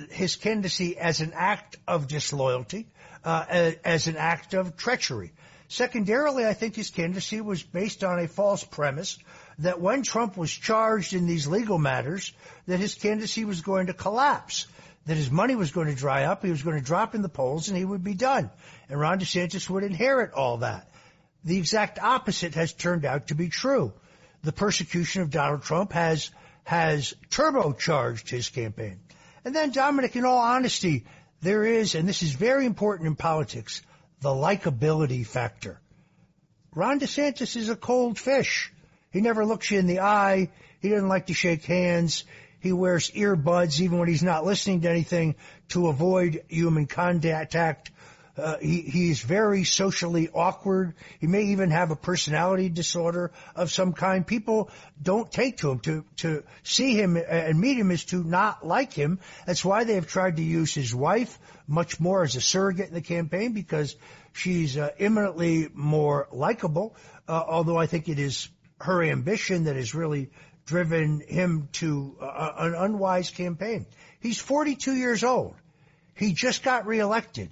his 0.10 0.36
candidacy 0.36 0.98
as 0.98 1.22
an 1.22 1.34
act 1.36 1.78
of 1.88 2.08
disloyalty, 2.08 2.88
uh, 3.24 3.74
as 3.84 4.08
an 4.08 4.18
act 4.18 4.56
of 4.56 4.76
treachery. 4.76 5.32
Secondarily, 5.73 6.45
I 6.45 6.53
think 6.53 6.75
his 6.75 6.91
candidacy 6.91 7.41
was 7.41 7.63
based 7.63 8.03
on 8.03 8.19
a 8.19 8.27
false 8.27 8.63
premise 8.63 9.17
that 9.57 9.81
when 9.81 10.03
Trump 10.03 10.38
was 10.38 10.51
charged 10.51 11.15
in 11.15 11.25
these 11.25 11.47
legal 11.47 11.79
matters, 11.79 12.31
that 12.67 12.79
his 12.79 12.93
candidacy 12.93 13.43
was 13.43 13.62
going 13.62 13.88
to 13.88 13.93
collapse, 13.93 14.67
that 15.07 15.17
his 15.17 15.31
money 15.31 15.55
was 15.55 15.71
going 15.71 15.88
to 15.88 15.95
dry 15.95 16.25
up, 16.25 16.43
he 16.43 16.51
was 16.51 16.62
going 16.62 16.77
to 16.77 16.86
drop 16.86 17.15
in 17.15 17.23
the 17.23 17.27
polls, 17.27 17.69
and 17.69 17.77
he 17.77 17.86
would 17.86 18.03
be 18.03 18.13
done. 18.13 18.51
And 18.88 18.99
Ron 18.99 19.19
DeSantis 19.19 19.67
would 19.67 19.83
inherit 19.83 20.33
all 20.33 20.57
that. 20.57 20.91
The 21.43 21.57
exact 21.57 21.97
opposite 21.97 22.53
has 22.53 22.71
turned 22.71 23.03
out 23.03 23.29
to 23.29 23.36
be 23.36 23.49
true. 23.49 23.93
The 24.43 24.53
persecution 24.53 25.23
of 25.23 25.31
Donald 25.31 25.63
Trump 25.63 25.93
has 25.93 26.29
has 26.65 27.15
turbocharged 27.31 28.29
his 28.29 28.47
campaign. 28.49 28.99
And 29.43 29.55
then, 29.55 29.71
Dominic, 29.71 30.15
in 30.15 30.23
all 30.23 30.38
honesty, 30.38 31.05
there 31.41 31.63
is, 31.65 31.95
and 31.95 32.07
this 32.07 32.21
is 32.21 32.33
very 32.33 32.67
important 32.67 33.07
in 33.07 33.15
politics, 33.15 33.81
the 34.23 34.29
likability 34.29 35.27
factor. 35.27 35.79
Ron 36.73 36.99
DeSantis 36.99 37.57
is 37.57 37.69
a 37.69 37.75
cold 37.75 38.17
fish. 38.17 38.71
He 39.12 39.19
never 39.19 39.45
looks 39.45 39.69
you 39.69 39.77
in 39.77 39.86
the 39.86 39.99
eye. 39.99 40.49
He 40.79 40.89
doesn't 40.89 41.09
like 41.09 41.27
to 41.27 41.33
shake 41.33 41.65
hands. 41.65 42.23
He 42.62 42.71
wears 42.71 43.12
earbuds 43.12 43.81
even 43.81 43.99
when 43.99 44.07
he's 44.07 44.23
not 44.23 44.45
listening 44.45 44.81
to 44.81 44.89
anything 44.89 45.36
to 45.69 45.89
avoid 45.89 46.45
human 46.47 46.88
contact. 46.88 47.91
Uh, 48.36 48.58
he, 48.58 48.82
he's 48.82 49.22
very 49.22 49.63
socially 49.63 50.28
awkward. 50.34 50.96
He 51.19 51.28
may 51.28 51.43
even 51.46 51.69
have 51.69 51.91
a 51.91 51.96
personality 51.96 52.67
disorder 52.69 53.32
of 53.56 53.72
some 53.72 53.93
kind. 53.93 54.26
People 54.26 54.72
don't 55.02 55.32
take 55.32 55.58
to 55.58 55.72
him. 55.72 55.80
To, 55.82 56.06
to 56.17 56.43
see 56.63 56.96
him 56.96 57.15
and 57.15 57.60
meet 57.60 57.78
him 57.78 57.91
is 57.91 58.06
to 58.06 58.24
not 58.24 58.65
like 58.65 58.93
him. 58.93 59.19
That's 59.46 59.63
why 59.63 59.84
they 59.84 59.96
have 59.96 60.08
tried 60.08 60.38
to 60.38 60.43
use 60.43 60.74
his 60.74 60.96
wife 60.96 61.38
much 61.67 62.00
more 62.00 62.24
as 62.24 62.36
a 62.36 62.41
surrogate 62.41 62.88
in 62.88 62.96
the 62.96 63.02
campaign 63.02 63.54
because 63.54 63.96
she's 64.32 64.78
uh, 64.78 64.89
eminently 64.98 65.69
more 65.74 66.28
likable. 66.32 66.96
Uh, 67.28 67.43
although 67.48 67.78
I 67.78 67.86
think 67.86 68.10
it 68.10 68.17
is 68.17 68.50
her 68.82 69.04
ambition 69.04 69.65
that 69.65 69.76
has 69.76 69.93
really 69.93 70.32
driven 70.65 71.19
him 71.19 71.69
to 71.74 72.17
uh, 72.19 72.52
an 72.58 72.74
unwise 72.74 73.30
campaign. 73.30 73.86
He's 74.22 74.39
42 74.39 74.96
years 74.96 75.24
old. 75.24 75.56
He 76.15 76.34
just 76.34 76.63
got 76.63 76.88
reelected 76.88 77.50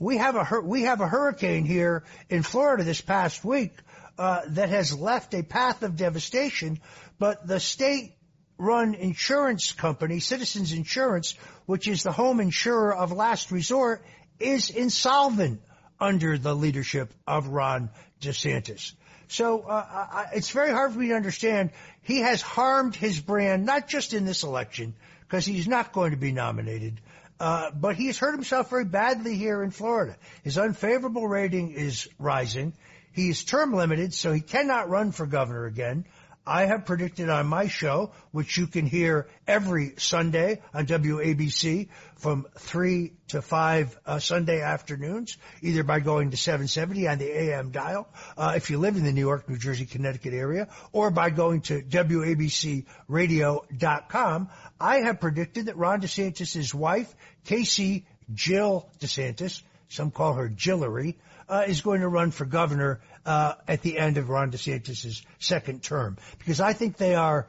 we 0.00 0.16
have 0.16 0.34
a 0.34 0.60
we 0.62 0.82
have 0.82 1.00
a 1.00 1.06
hurricane 1.06 1.64
here 1.64 2.02
in 2.28 2.42
Florida 2.42 2.82
this 2.82 3.00
past 3.00 3.44
week 3.44 3.72
uh, 4.18 4.40
that 4.48 4.70
has 4.70 4.98
left 4.98 5.34
a 5.34 5.42
path 5.42 5.82
of 5.82 5.96
devastation, 5.96 6.80
but 7.18 7.46
the 7.46 7.60
state 7.60 8.14
run 8.58 8.94
insurance 8.94 9.72
company, 9.72 10.18
Citizens 10.18 10.72
Insurance, 10.72 11.34
which 11.66 11.86
is 11.86 12.02
the 12.02 12.12
home 12.12 12.40
insurer 12.40 12.94
of 12.94 13.12
last 13.12 13.52
resort, 13.52 14.02
is 14.38 14.70
insolvent 14.70 15.60
under 16.00 16.38
the 16.38 16.54
leadership 16.54 17.12
of 17.26 17.48
Ron 17.48 17.90
DeSantis. 18.20 18.92
So 19.28 19.60
uh, 19.60 19.86
I, 20.12 20.26
it's 20.34 20.50
very 20.50 20.70
hard 20.70 20.92
for 20.92 20.98
me 20.98 21.08
to 21.08 21.14
understand. 21.14 21.70
He 22.02 22.20
has 22.20 22.42
harmed 22.42 22.96
his 22.96 23.20
brand, 23.20 23.64
not 23.64 23.86
just 23.86 24.12
in 24.12 24.24
this 24.24 24.42
election, 24.42 24.94
because 25.20 25.46
he's 25.46 25.68
not 25.68 25.92
going 25.92 26.10
to 26.10 26.16
be 26.16 26.32
nominated, 26.32 27.00
uh, 27.40 27.70
but 27.70 27.96
he's 27.96 28.18
hurt 28.18 28.34
himself 28.34 28.70
very 28.70 28.84
badly 28.84 29.34
here 29.34 29.62
in 29.62 29.70
Florida. 29.70 30.16
His 30.44 30.58
unfavorable 30.58 31.26
rating 31.26 31.72
is 31.72 32.06
rising. 32.18 32.74
He's 33.12 33.42
term 33.42 33.72
limited, 33.72 34.14
so 34.14 34.32
he 34.32 34.40
cannot 34.40 34.88
run 34.88 35.10
for 35.10 35.26
governor 35.26 35.64
again. 35.64 36.04
I 36.46 36.66
have 36.66 36.86
predicted 36.86 37.28
on 37.28 37.46
my 37.46 37.68
show, 37.68 38.12
which 38.32 38.56
you 38.56 38.66
can 38.66 38.86
hear 38.86 39.28
every 39.46 39.92
Sunday 39.98 40.62
on 40.72 40.86
WABC 40.86 41.90
from 42.16 42.46
3 42.58 43.12
to 43.28 43.42
5 43.42 44.00
uh, 44.06 44.18
Sunday 44.18 44.62
afternoons, 44.62 45.36
either 45.60 45.84
by 45.84 46.00
going 46.00 46.30
to 46.30 46.38
770 46.38 47.08
on 47.08 47.18
the 47.18 47.30
AM 47.30 47.70
dial, 47.70 48.08
uh, 48.38 48.54
if 48.56 48.70
you 48.70 48.78
live 48.78 48.96
in 48.96 49.04
the 49.04 49.12
New 49.12 49.20
York, 49.20 49.46
New 49.48 49.58
Jersey, 49.58 49.86
Connecticut 49.86 50.32
area, 50.32 50.68
or 50.92 51.10
by 51.10 51.28
going 51.30 51.60
to 51.62 51.82
WABCradio.com. 51.82 54.48
I 54.80 55.00
have 55.00 55.20
predicted 55.20 55.66
that 55.66 55.76
Ron 55.76 56.00
DeSantis' 56.00 56.72
wife, 56.72 57.12
Casey 57.44 58.06
Jill 58.32 58.88
DeSantis, 58.98 59.62
some 59.88 60.10
call 60.10 60.34
her 60.34 60.48
Jillery, 60.48 61.16
uh, 61.48 61.64
is 61.66 61.80
going 61.80 62.00
to 62.00 62.08
run 62.08 62.30
for 62.30 62.44
governor 62.44 63.00
uh, 63.26 63.54
at 63.68 63.82
the 63.82 63.98
end 63.98 64.16
of 64.16 64.28
Ron 64.28 64.50
DeSantis' 64.50 65.22
second 65.38 65.82
term 65.82 66.16
because 66.38 66.60
I 66.60 66.72
think 66.72 66.96
they 66.96 67.14
are 67.14 67.48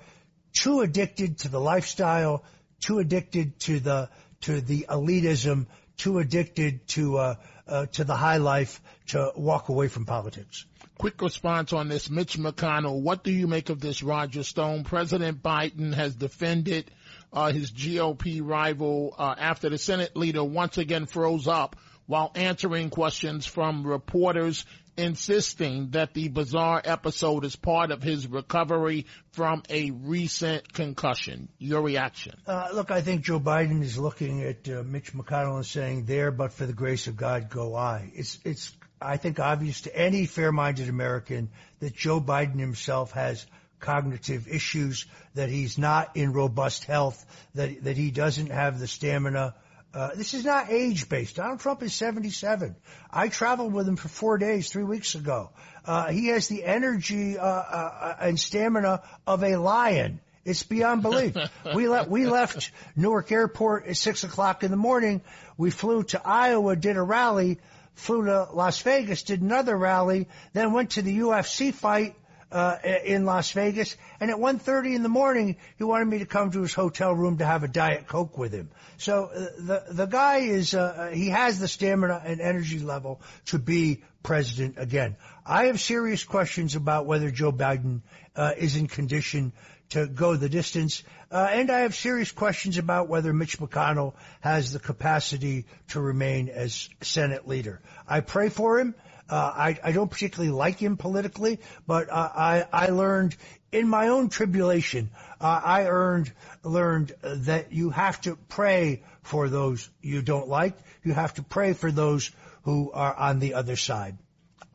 too 0.53 0.81
addicted 0.81 1.39
to 1.39 1.49
the 1.49 1.59
lifestyle, 1.59 2.43
too 2.79 2.99
addicted 2.99 3.59
to 3.61 3.79
the 3.79 4.09
to 4.41 4.59
the 4.59 4.87
elitism, 4.89 5.67
too 5.97 6.19
addicted 6.19 6.87
to 6.89 7.17
uh, 7.17 7.35
uh, 7.67 7.85
to 7.87 8.03
the 8.03 8.15
high 8.15 8.37
life 8.37 8.81
to 9.07 9.31
walk 9.35 9.69
away 9.69 9.87
from 9.87 10.05
politics. 10.05 10.65
Quick 10.97 11.21
response 11.21 11.73
on 11.73 11.87
this, 11.87 12.09
Mitch 12.09 12.37
McConnell. 12.37 13.01
What 13.01 13.23
do 13.23 13.31
you 13.31 13.47
make 13.47 13.69
of 13.69 13.81
this, 13.81 14.03
Roger 14.03 14.43
Stone? 14.43 14.83
President 14.83 15.41
Biden 15.41 15.93
has 15.95 16.13
defended 16.13 16.91
uh, 17.33 17.51
his 17.51 17.71
GOP 17.71 18.39
rival 18.43 19.15
uh, 19.17 19.33
after 19.37 19.69
the 19.69 19.79
Senate 19.79 20.15
leader 20.15 20.43
once 20.43 20.77
again 20.77 21.07
froze 21.07 21.47
up 21.47 21.75
while 22.05 22.31
answering 22.35 22.89
questions 22.89 23.45
from 23.45 23.87
reporters 23.87 24.65
insisting 24.97 25.91
that 25.91 26.13
the 26.13 26.27
bizarre 26.29 26.81
episode 26.83 27.45
is 27.45 27.55
part 27.55 27.91
of 27.91 28.03
his 28.03 28.27
recovery 28.27 29.05
from 29.31 29.63
a 29.69 29.91
recent 29.91 30.71
concussion. 30.73 31.49
Your 31.57 31.81
reaction? 31.81 32.35
Uh, 32.45 32.69
look, 32.73 32.91
I 32.91 33.01
think 33.01 33.23
Joe 33.23 33.39
Biden 33.39 33.81
is 33.81 33.97
looking 33.97 34.43
at 34.43 34.67
uh, 34.69 34.83
Mitch 34.83 35.13
McConnell 35.13 35.55
and 35.55 35.65
saying, 35.65 36.05
"There, 36.05 36.31
but 36.31 36.53
for 36.53 36.65
the 36.65 36.73
grace 36.73 37.07
of 37.07 37.15
God, 37.15 37.49
go 37.49 37.75
I." 37.75 38.11
It's 38.13 38.39
it's 38.43 38.75
I 39.01 39.17
think 39.17 39.39
obvious 39.39 39.81
to 39.81 39.95
any 39.95 40.25
fair-minded 40.25 40.89
American 40.89 41.49
that 41.79 41.95
Joe 41.95 42.21
Biden 42.21 42.59
himself 42.59 43.13
has 43.13 43.45
cognitive 43.79 44.47
issues, 44.47 45.07
that 45.33 45.49
he's 45.49 45.77
not 45.77 46.15
in 46.15 46.33
robust 46.33 46.83
health, 46.85 47.25
that 47.55 47.83
that 47.83 47.97
he 47.97 48.11
doesn't 48.11 48.51
have 48.51 48.79
the 48.79 48.87
stamina 48.87 49.55
uh, 49.93 50.15
this 50.15 50.33
is 50.33 50.45
not 50.45 50.69
age 50.69 51.09
based. 51.09 51.35
Donald 51.35 51.59
Trump 51.59 51.83
is 51.83 51.93
77. 51.93 52.75
I 53.11 53.27
traveled 53.27 53.73
with 53.73 53.87
him 53.87 53.97
for 53.97 54.07
four 54.07 54.37
days, 54.37 54.69
three 54.69 54.83
weeks 54.83 55.15
ago. 55.15 55.49
Uh, 55.85 56.07
he 56.09 56.27
has 56.27 56.47
the 56.47 56.63
energy 56.63 57.37
uh, 57.37 57.45
uh, 57.45 58.15
and 58.21 58.39
stamina 58.39 59.01
of 59.27 59.43
a 59.43 59.57
lion 59.57 60.19
It's 60.45 60.63
beyond 60.63 61.01
belief. 61.01 61.35
we 61.75 61.89
left 61.89 62.09
we 62.09 62.25
left 62.25 62.71
Newark 62.95 63.31
Airport 63.31 63.87
at 63.87 63.97
six 63.97 64.23
o'clock 64.23 64.63
in 64.63 64.71
the 64.71 64.77
morning. 64.77 65.21
We 65.57 65.71
flew 65.71 66.03
to 66.03 66.21
Iowa, 66.23 66.75
did 66.75 66.95
a 66.95 67.03
rally, 67.03 67.59
flew 67.95 68.25
to 68.25 68.47
Las 68.53 68.81
Vegas, 68.81 69.23
did 69.23 69.41
another 69.41 69.77
rally, 69.77 70.29
then 70.53 70.71
went 70.71 70.91
to 70.91 71.01
the 71.01 71.19
UFC 71.19 71.73
fight 71.73 72.15
uh, 72.51 72.77
in 73.05 73.25
Las 73.25 73.51
Vegas. 73.51 73.95
And 74.19 74.29
at 74.29 74.37
1.30 74.37 74.95
in 74.95 75.03
the 75.03 75.09
morning, 75.09 75.57
he 75.77 75.83
wanted 75.83 76.07
me 76.07 76.19
to 76.19 76.25
come 76.25 76.51
to 76.51 76.61
his 76.61 76.73
hotel 76.73 77.13
room 77.13 77.37
to 77.37 77.45
have 77.45 77.63
a 77.63 77.67
Diet 77.67 78.07
Coke 78.07 78.37
with 78.37 78.51
him. 78.51 78.69
So 78.97 79.25
uh, 79.25 79.39
the, 79.57 79.83
the 79.89 80.05
guy 80.05 80.37
is, 80.37 80.73
uh, 80.73 81.11
he 81.13 81.29
has 81.29 81.59
the 81.59 81.67
stamina 81.67 82.21
and 82.25 82.41
energy 82.41 82.79
level 82.79 83.21
to 83.47 83.59
be 83.59 84.03
president 84.23 84.75
again. 84.77 85.15
I 85.45 85.65
have 85.65 85.79
serious 85.79 86.23
questions 86.23 86.75
about 86.75 87.05
whether 87.05 87.31
Joe 87.31 87.51
Biden 87.51 88.01
uh, 88.35 88.53
is 88.57 88.75
in 88.75 88.87
condition 88.87 89.53
to 89.91 90.07
go 90.07 90.35
the 90.35 90.49
distance. 90.49 91.03
Uh, 91.31 91.47
and 91.51 91.69
I 91.69 91.79
have 91.79 91.95
serious 91.95 92.31
questions 92.31 92.77
about 92.77 93.07
whether 93.07 93.33
Mitch 93.33 93.59
McConnell 93.59 94.13
has 94.41 94.71
the 94.71 94.79
capacity 94.79 95.65
to 95.89 96.01
remain 96.01 96.49
as 96.49 96.89
Senate 97.01 97.47
leader. 97.47 97.81
I 98.07 98.21
pray 98.21 98.49
for 98.49 98.79
him. 98.79 98.95
Uh, 99.31 99.53
I, 99.55 99.79
I 99.81 99.91
don't 99.93 100.11
particularly 100.11 100.51
like 100.51 100.77
him 100.77 100.97
politically, 100.97 101.59
but 101.87 102.09
uh, 102.09 102.29
I, 102.35 102.65
I 102.71 102.87
learned 102.87 103.37
in 103.71 103.87
my 103.87 104.09
own 104.09 104.27
tribulation, 104.27 105.09
uh, 105.39 105.61
I 105.63 105.85
earned, 105.85 106.33
learned 106.63 107.13
that 107.23 107.71
you 107.71 107.91
have 107.91 108.19
to 108.21 108.35
pray 108.49 109.03
for 109.23 109.47
those 109.47 109.89
you 110.01 110.21
don't 110.21 110.49
like. 110.49 110.75
You 111.03 111.13
have 111.13 111.35
to 111.35 111.43
pray 111.43 111.71
for 111.71 111.91
those 111.91 112.31
who 112.63 112.91
are 112.91 113.15
on 113.15 113.39
the 113.39 113.53
other 113.53 113.77
side. 113.77 114.17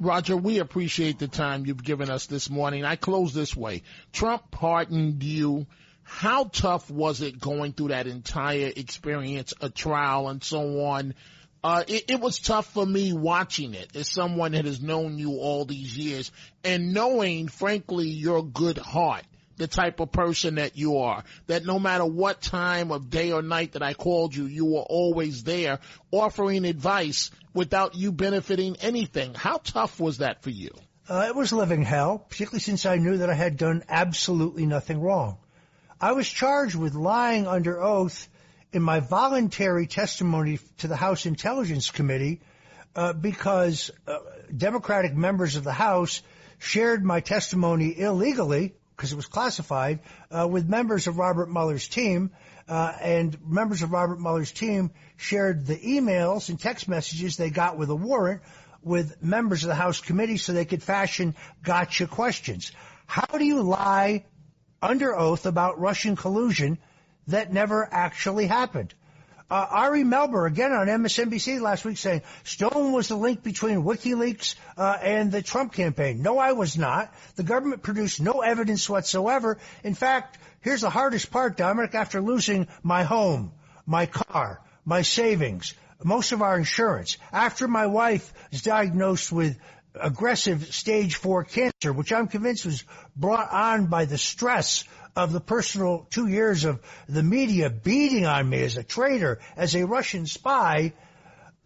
Roger, 0.01 0.37
we 0.37 0.59
appreciate 0.59 1.19
the 1.19 1.29
time 1.29 1.67
you've 1.67 1.85
given 1.85 2.11
us 2.11 2.27
this 2.27 2.51
morning. 2.51 2.85
I 2.85 2.97
close 2.97 3.33
this 3.33 3.55
way. 3.55 3.83
Trump 4.13 4.51
pardoned 4.51 5.23
you. 5.23 5.67
How 6.03 6.45
tough 6.45 6.91
was 6.91 7.21
it 7.21 7.41
going 7.41 7.73
through 7.73 7.89
that 7.89 8.07
entire 8.07 8.73
experience, 8.75 9.53
a 9.61 9.69
trial 9.69 10.29
and 10.29 10.43
so 10.43 10.85
on? 10.85 11.15
Uh, 11.65 11.83
it, 11.89 12.11
it, 12.11 12.21
was 12.21 12.39
tough 12.39 12.67
for 12.73 12.87
me 12.87 13.13
watching 13.13 13.75
it 13.75 13.97
as 13.97 14.11
someone 14.11 14.53
that 14.53 14.65
has 14.65 14.81
known 14.81 15.19
you 15.19 15.33
all 15.39 15.65
these 15.65 15.97
years 15.97 16.31
and 16.63 16.93
knowing, 16.93 17.49
frankly, 17.49 18.07
your 18.07 18.45
good 18.45 18.79
heart, 18.79 19.25
the 19.57 19.67
type 19.67 19.99
of 20.01 20.13
person 20.13 20.57
that 20.57 20.77
you 20.77 20.99
are, 20.99 21.25
that 21.47 21.65
no 21.65 21.79
matter 21.79 22.05
what 22.05 22.41
time 22.41 22.93
of 22.93 23.11
day 23.11 23.33
or 23.33 23.43
night 23.43 23.73
that 23.73 23.83
I 23.83 23.95
called 23.95 24.35
you, 24.35 24.47
you 24.47 24.65
were 24.65 24.83
always 24.83 25.43
there 25.43 25.81
offering 26.13 26.65
advice 26.65 27.31
without 27.55 27.95
you 27.95 28.13
benefiting 28.13 28.77
anything. 28.81 29.35
How 29.35 29.57
tough 29.59 29.99
was 29.99 30.19
that 30.19 30.43
for 30.43 30.51
you? 30.51 30.71
Uh, 31.09 31.27
it 31.29 31.35
was 31.35 31.53
living 31.53 31.83
hell, 31.83 32.19
particularly 32.19 32.61
since 32.61 32.85
I 32.85 32.97
knew 32.97 33.19
that 33.19 33.31
I 33.31 33.35
had 33.35 33.57
done 33.57 33.83
absolutely 33.89 34.67
nothing 34.67 35.01
wrong. 35.01 35.39
I 36.01 36.13
was 36.13 36.29
charged 36.29 36.75
with 36.75 36.95
lying 36.95 37.47
under 37.47 37.81
oath 37.81 38.29
in 38.73 38.83
my 38.83 39.01
voluntary 39.01 39.87
testimony 39.87 40.59
to 40.79 40.89
the 40.89 40.97
House 40.97 41.27
Intelligence 41.27 41.91
Committee 41.91 42.41
uh, 42.95 43.12
because 43.12 43.91
uh, 44.07 44.19
Democratic 44.55 45.14
members 45.14 45.57
of 45.57 45.64
the 45.64 45.73
House 45.73 46.23
shared 46.59 47.05
my 47.05 47.21
testimony 47.21 47.99
illegally 47.99 48.75
because 48.97 49.12
it 49.12 49.17
was 49.17 49.27
classified 49.27 50.01
uh, 50.31 50.49
with 50.49 50.69
members 50.69 51.07
of 51.07 51.19
Robert 51.19 51.51
Mueller's 51.51 51.87
team, 51.87 52.31
uh, 52.69 52.93
and 53.01 53.37
members 53.47 53.83
of 53.83 53.93
Robert 53.93 54.19
Mueller's 54.19 54.51
team 54.51 54.91
shared 55.17 55.67
the 55.67 55.77
emails 55.77 56.49
and 56.49 56.59
text 56.59 56.89
messages 56.89 57.37
they 57.37 57.51
got 57.51 57.77
with 57.77 57.91
a 57.91 57.95
warrant 57.95 58.41
with 58.83 59.23
members 59.23 59.64
of 59.64 59.69
the 59.69 59.75
House 59.75 60.01
committee 60.01 60.39
so 60.39 60.53
they 60.53 60.64
could 60.64 60.83
fashion 60.83 61.35
gotcha 61.62 62.07
questions. 62.07 62.73
How 63.07 63.39
do 63.39 63.45
you 63.45 63.62
lie 63.62 64.25
under 64.81 65.17
oath 65.17 65.47
about 65.47 65.79
Russian 65.79 66.17
collusion 66.17 66.79
that 67.29 67.53
never 67.53 67.89
actually 67.91 68.47
happened. 68.47 68.95
Uh, 69.49 69.64
Ari 69.70 70.03
Melber, 70.03 70.49
again 70.49 70.72
on 70.72 70.89
MSNBC 70.89 71.61
last 71.61 71.85
week, 71.85 71.99
saying 71.99 72.22
Stone 72.43 72.93
was 72.93 73.09
the 73.09 73.16
link 73.16 73.45
between 73.45 73.85
WikiLeaks 73.85 74.57
uh, 74.77 74.99
and 75.01 75.31
the 75.31 75.41
Trump 75.41 75.72
campaign. 75.72 76.20
No, 76.20 76.39
I 76.39 76.53
was 76.53 76.77
not. 76.77 77.14
The 77.37 77.45
government 77.45 77.83
produced 77.83 78.20
no 78.20 78.41
evidence 78.41 78.91
whatsoever. 78.91 79.59
In 79.85 79.95
fact, 79.95 80.39
here's 80.62 80.81
the 80.81 80.91
hardest 80.91 81.31
part, 81.31 81.57
Dominic. 81.57 81.95
After 81.95 82.20
losing 82.20 82.66
my 82.83 83.05
home, 83.05 83.53
my 83.87 84.07
car, 84.07 84.61
my 84.85 85.03
savings, 85.03 85.74
most 86.03 86.33
of 86.33 86.43
our 86.43 86.59
insurance, 86.59 87.16
after 87.33 87.68
my 87.68 87.87
wife 87.87 88.33
was 88.51 88.62
diagnosed 88.62 89.31
with 89.31 89.57
aggressive 89.95 90.74
stage 90.74 91.14
four 91.14 91.45
cancer, 91.45 91.93
which 91.93 92.12
I'm 92.12 92.27
convinced 92.27 92.66
was 92.66 92.83
brought 93.14 93.53
on 93.53 93.87
by 93.87 94.07
the 94.07 94.18
stress 94.18 94.85
of 95.17 95.33
the 95.33 95.41
personal 95.41 96.07
two 96.11 96.27
years 96.27 96.64
of 96.64 96.81
the 97.09 97.23
media 97.23 97.71
beating 97.71 98.27
on 98.27 98.49
me 98.49 98.62
as 98.62 98.77
a 98.77 98.83
traitor, 98.83 99.41
as 99.57 99.75
a 99.75 99.87
Russian 99.87 100.27
spy, 100.27 100.93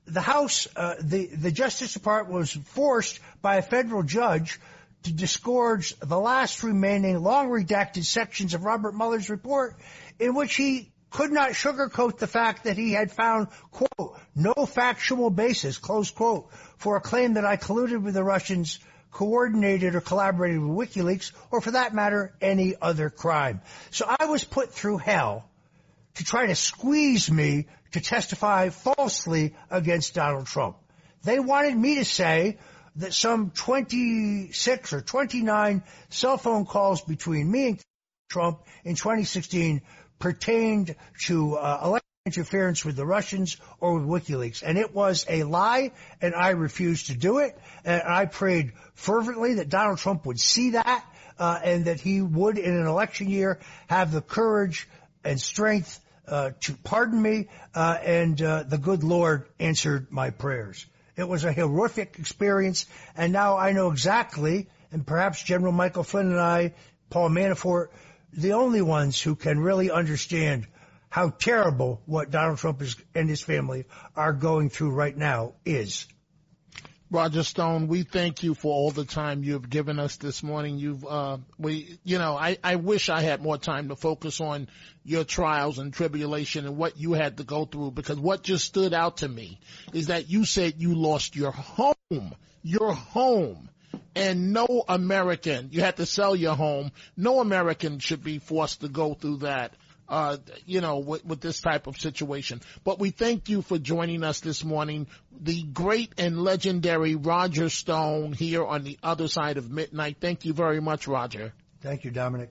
the 0.07 0.21
House, 0.21 0.69
uh, 0.77 0.95
the, 1.01 1.27
the 1.27 1.51
Justice 1.51 1.93
Department 1.93 2.39
was 2.39 2.53
forced 2.53 3.21
by 3.43 3.57
a 3.57 3.63
federal 3.63 4.03
judge 4.03 4.61
to 5.03 5.13
disgorge 5.13 5.99
the 6.01 6.19
last 6.19 6.63
remaining 6.63 7.19
long 7.21 7.49
redacted 7.49 8.05
sections 8.05 8.55
of 8.55 8.65
Robert 8.65 8.95
Mueller's 8.95 9.31
report 9.31 9.77
in 10.19 10.35
which 10.35 10.55
he 10.55 10.93
could 11.11 11.33
not 11.33 11.51
sugarcoat 11.51 12.19
the 12.19 12.27
fact 12.27 12.65
that 12.65 12.77
he 12.77 12.93
had 12.93 13.11
found, 13.11 13.49
quote, 13.73 14.19
no 14.35 14.55
factual 14.67 15.31
basis, 15.31 15.79
close 15.79 16.11
quote, 16.11 16.51
for 16.77 16.97
a 16.97 17.01
claim 17.01 17.35
that 17.35 17.45
I 17.45 17.57
colluded 17.57 18.03
with 18.03 18.15
the 18.15 18.23
Russians 18.23 18.79
coordinated 19.11 19.95
or 19.95 20.01
collaborated 20.01 20.61
with 20.61 20.91
WikiLeaks, 20.91 21.33
or 21.51 21.61
for 21.61 21.73
that 21.73 21.95
matter, 21.95 22.33
any 22.41 22.75
other 22.81 23.11
crime. 23.11 23.61
So 23.91 24.07
I 24.09 24.27
was 24.27 24.45
put 24.45 24.73
through 24.73 24.99
hell 24.99 25.49
to 26.15 26.25
try 26.25 26.47
to 26.47 26.55
squeeze 26.55 27.31
me 27.31 27.67
to 27.93 28.01
testify 28.01 28.69
falsely 28.69 29.55
against 29.71 30.15
Donald 30.15 30.47
Trump. 30.47 30.77
They 31.25 31.41
wanted 31.41 31.77
me 31.77 31.97
to 31.97 32.05
say 32.05 32.59
that 32.97 33.15
some 33.15 33.51
26 33.51 34.93
or 34.93 35.01
29 35.01 35.83
cell 36.09 36.39
phone 36.39 36.67
calls 36.67 37.03
between 37.03 37.51
me 37.51 37.69
and 37.69 37.81
Trump 38.31 38.63
in 38.85 38.95
2016 38.95 39.83
pertained 40.19 40.95
to 41.27 41.57
uh, 41.57 41.81
election 41.85 42.10
interference 42.27 42.85
with 42.85 42.97
the 42.97 43.07
Russians 43.07 43.57
or 43.81 43.99
with 43.99 44.05
WikiLeaks. 44.27 44.63
And 44.63 44.77
it 44.77 44.95
was 44.95 45.25
a 45.27 45.43
lie, 45.45 45.93
and 46.21 46.35
I 46.35 46.51
refused 46.51 47.07
to 47.07 47.15
do 47.15 47.39
it. 47.39 47.59
And 47.83 48.03
I 48.03 48.27
prayed 48.27 48.73
fervently 48.93 49.55
that 49.55 49.71
Donald 49.71 50.01
Trump 50.01 50.27
would 50.27 50.39
see 50.39 50.73
that, 50.73 51.03
uh, 51.39 51.59
and 51.65 51.87
that 51.87 51.99
he 51.99 52.21
would, 52.21 52.59
in 52.59 52.77
an 52.77 52.87
election 52.87 53.31
year, 53.31 53.59
have 53.87 54.13
the 54.13 54.21
courage 54.21 54.87
and 55.25 55.41
strength 55.41 55.99
uh, 56.29 56.51
to 56.61 56.75
pardon 56.75 57.23
me. 57.23 57.49
Uh, 57.75 57.97
and 58.05 58.43
uh, 58.43 58.65
the 58.65 58.77
good 58.77 59.03
Lord 59.03 59.47
answered 59.59 60.09
my 60.13 60.29
prayers. 60.29 60.85
It 61.17 61.27
was 61.27 61.45
a 61.45 61.55
horrific 61.55 62.19
experience, 62.19 62.85
and 63.17 63.33
now 63.33 63.57
I 63.57 63.73
know 63.73 63.91
exactly, 63.93 64.69
and 64.93 65.07
perhaps 65.07 65.43
General 65.43 65.73
Michael 65.73 66.05
Flynn 66.05 66.33
and 66.33 66.41
I, 66.41 66.75
Paul 67.09 67.31
Manafort, 67.31 67.89
the 68.31 68.53
only 68.53 68.83
ones 68.83 69.19
who 69.19 69.37
can 69.37 69.59
really 69.59 69.91
understand 69.91 70.67
how 71.11 71.29
terrible 71.29 72.01
what 72.07 72.31
Donald 72.31 72.59
Trump 72.59 72.81
is, 72.81 72.97
and 73.15 73.29
his 73.29 73.43
family 73.43 73.85
are 74.17 74.33
going 74.33 74.71
through 74.71 74.93
right 74.93 75.17
now 75.17 75.55
is. 75.67 76.07
Roger 77.11 77.43
Stone, 77.43 77.89
we 77.89 78.05
thank 78.05 78.45
you 78.45 78.55
for 78.55 78.73
all 78.73 78.93
the 78.93 79.05
time 79.05 79.43
you've 79.43 79.69
given 79.69 79.99
us 79.99 80.17
this 80.19 80.45
morning. 80.45 80.79
You've, 80.79 81.05
uh, 81.05 81.39
we, 81.59 81.99
you 82.05 82.19
know, 82.19 82.37
I, 82.37 82.59
I 82.63 82.77
wish 82.77 83.09
I 83.09 83.23
had 83.23 83.43
more 83.43 83.59
time 83.59 83.89
to 83.89 83.97
focus 83.97 84.41
on 84.41 84.69
your 85.03 85.25
trials 85.25 85.81
and 85.81 85.93
tribulation 85.93 86.67
and 86.67 86.77
what 86.77 86.97
you 86.97 87.15
had 87.15 87.39
to 87.39 87.45
go 87.45 87.65
through 87.65 87.91
because 87.91 88.21
what 88.21 88.45
just 88.45 88.65
stood 88.65 88.95
out 88.95 89.17
to 89.19 89.29
me 89.29 89.59
is 89.93 90.07
that 90.07 90.31
you 90.31 90.45
said 90.45 90.75
you 90.79 90.95
lost 90.95 91.35
your 91.35 91.51
home, 91.51 92.37
your 92.63 92.95
home. 92.95 93.69
And 94.15 94.53
no 94.53 94.85
American, 94.89 95.71
you 95.73 95.81
had 95.81 95.97
to 95.97 96.07
sell 96.07 96.37
your 96.37 96.55
home. 96.55 96.93
No 97.17 97.41
American 97.41 97.99
should 97.99 98.23
be 98.23 98.39
forced 98.39 98.83
to 98.83 98.89
go 98.89 99.15
through 99.15 99.39
that 99.39 99.75
uh, 100.11 100.37
you 100.67 100.81
know, 100.81 100.99
with, 100.99 101.25
with, 101.25 101.41
this 101.41 101.61
type 101.61 101.87
of 101.87 101.97
situation. 101.97 102.61
But 102.85 102.99
we 102.99 103.11
thank 103.11 103.49
you 103.49 103.63
for 103.63 103.79
joining 103.79 104.25
us 104.25 104.41
this 104.41 104.65
morning. 104.65 105.07
The 105.41 105.63
great 105.63 106.13
and 106.19 106.43
legendary 106.43 107.15
Roger 107.15 107.69
Stone 107.69 108.33
here 108.33 108.67
on 108.67 108.83
the 108.83 108.99
other 109.03 109.29
side 109.29 109.57
of 109.57 109.71
midnight. 109.71 110.17
Thank 110.21 110.45
you 110.45 110.53
very 110.53 110.81
much, 110.81 111.07
Roger. 111.07 111.53
Thank 111.81 112.03
you, 112.05 112.11
Dominic. 112.11 112.51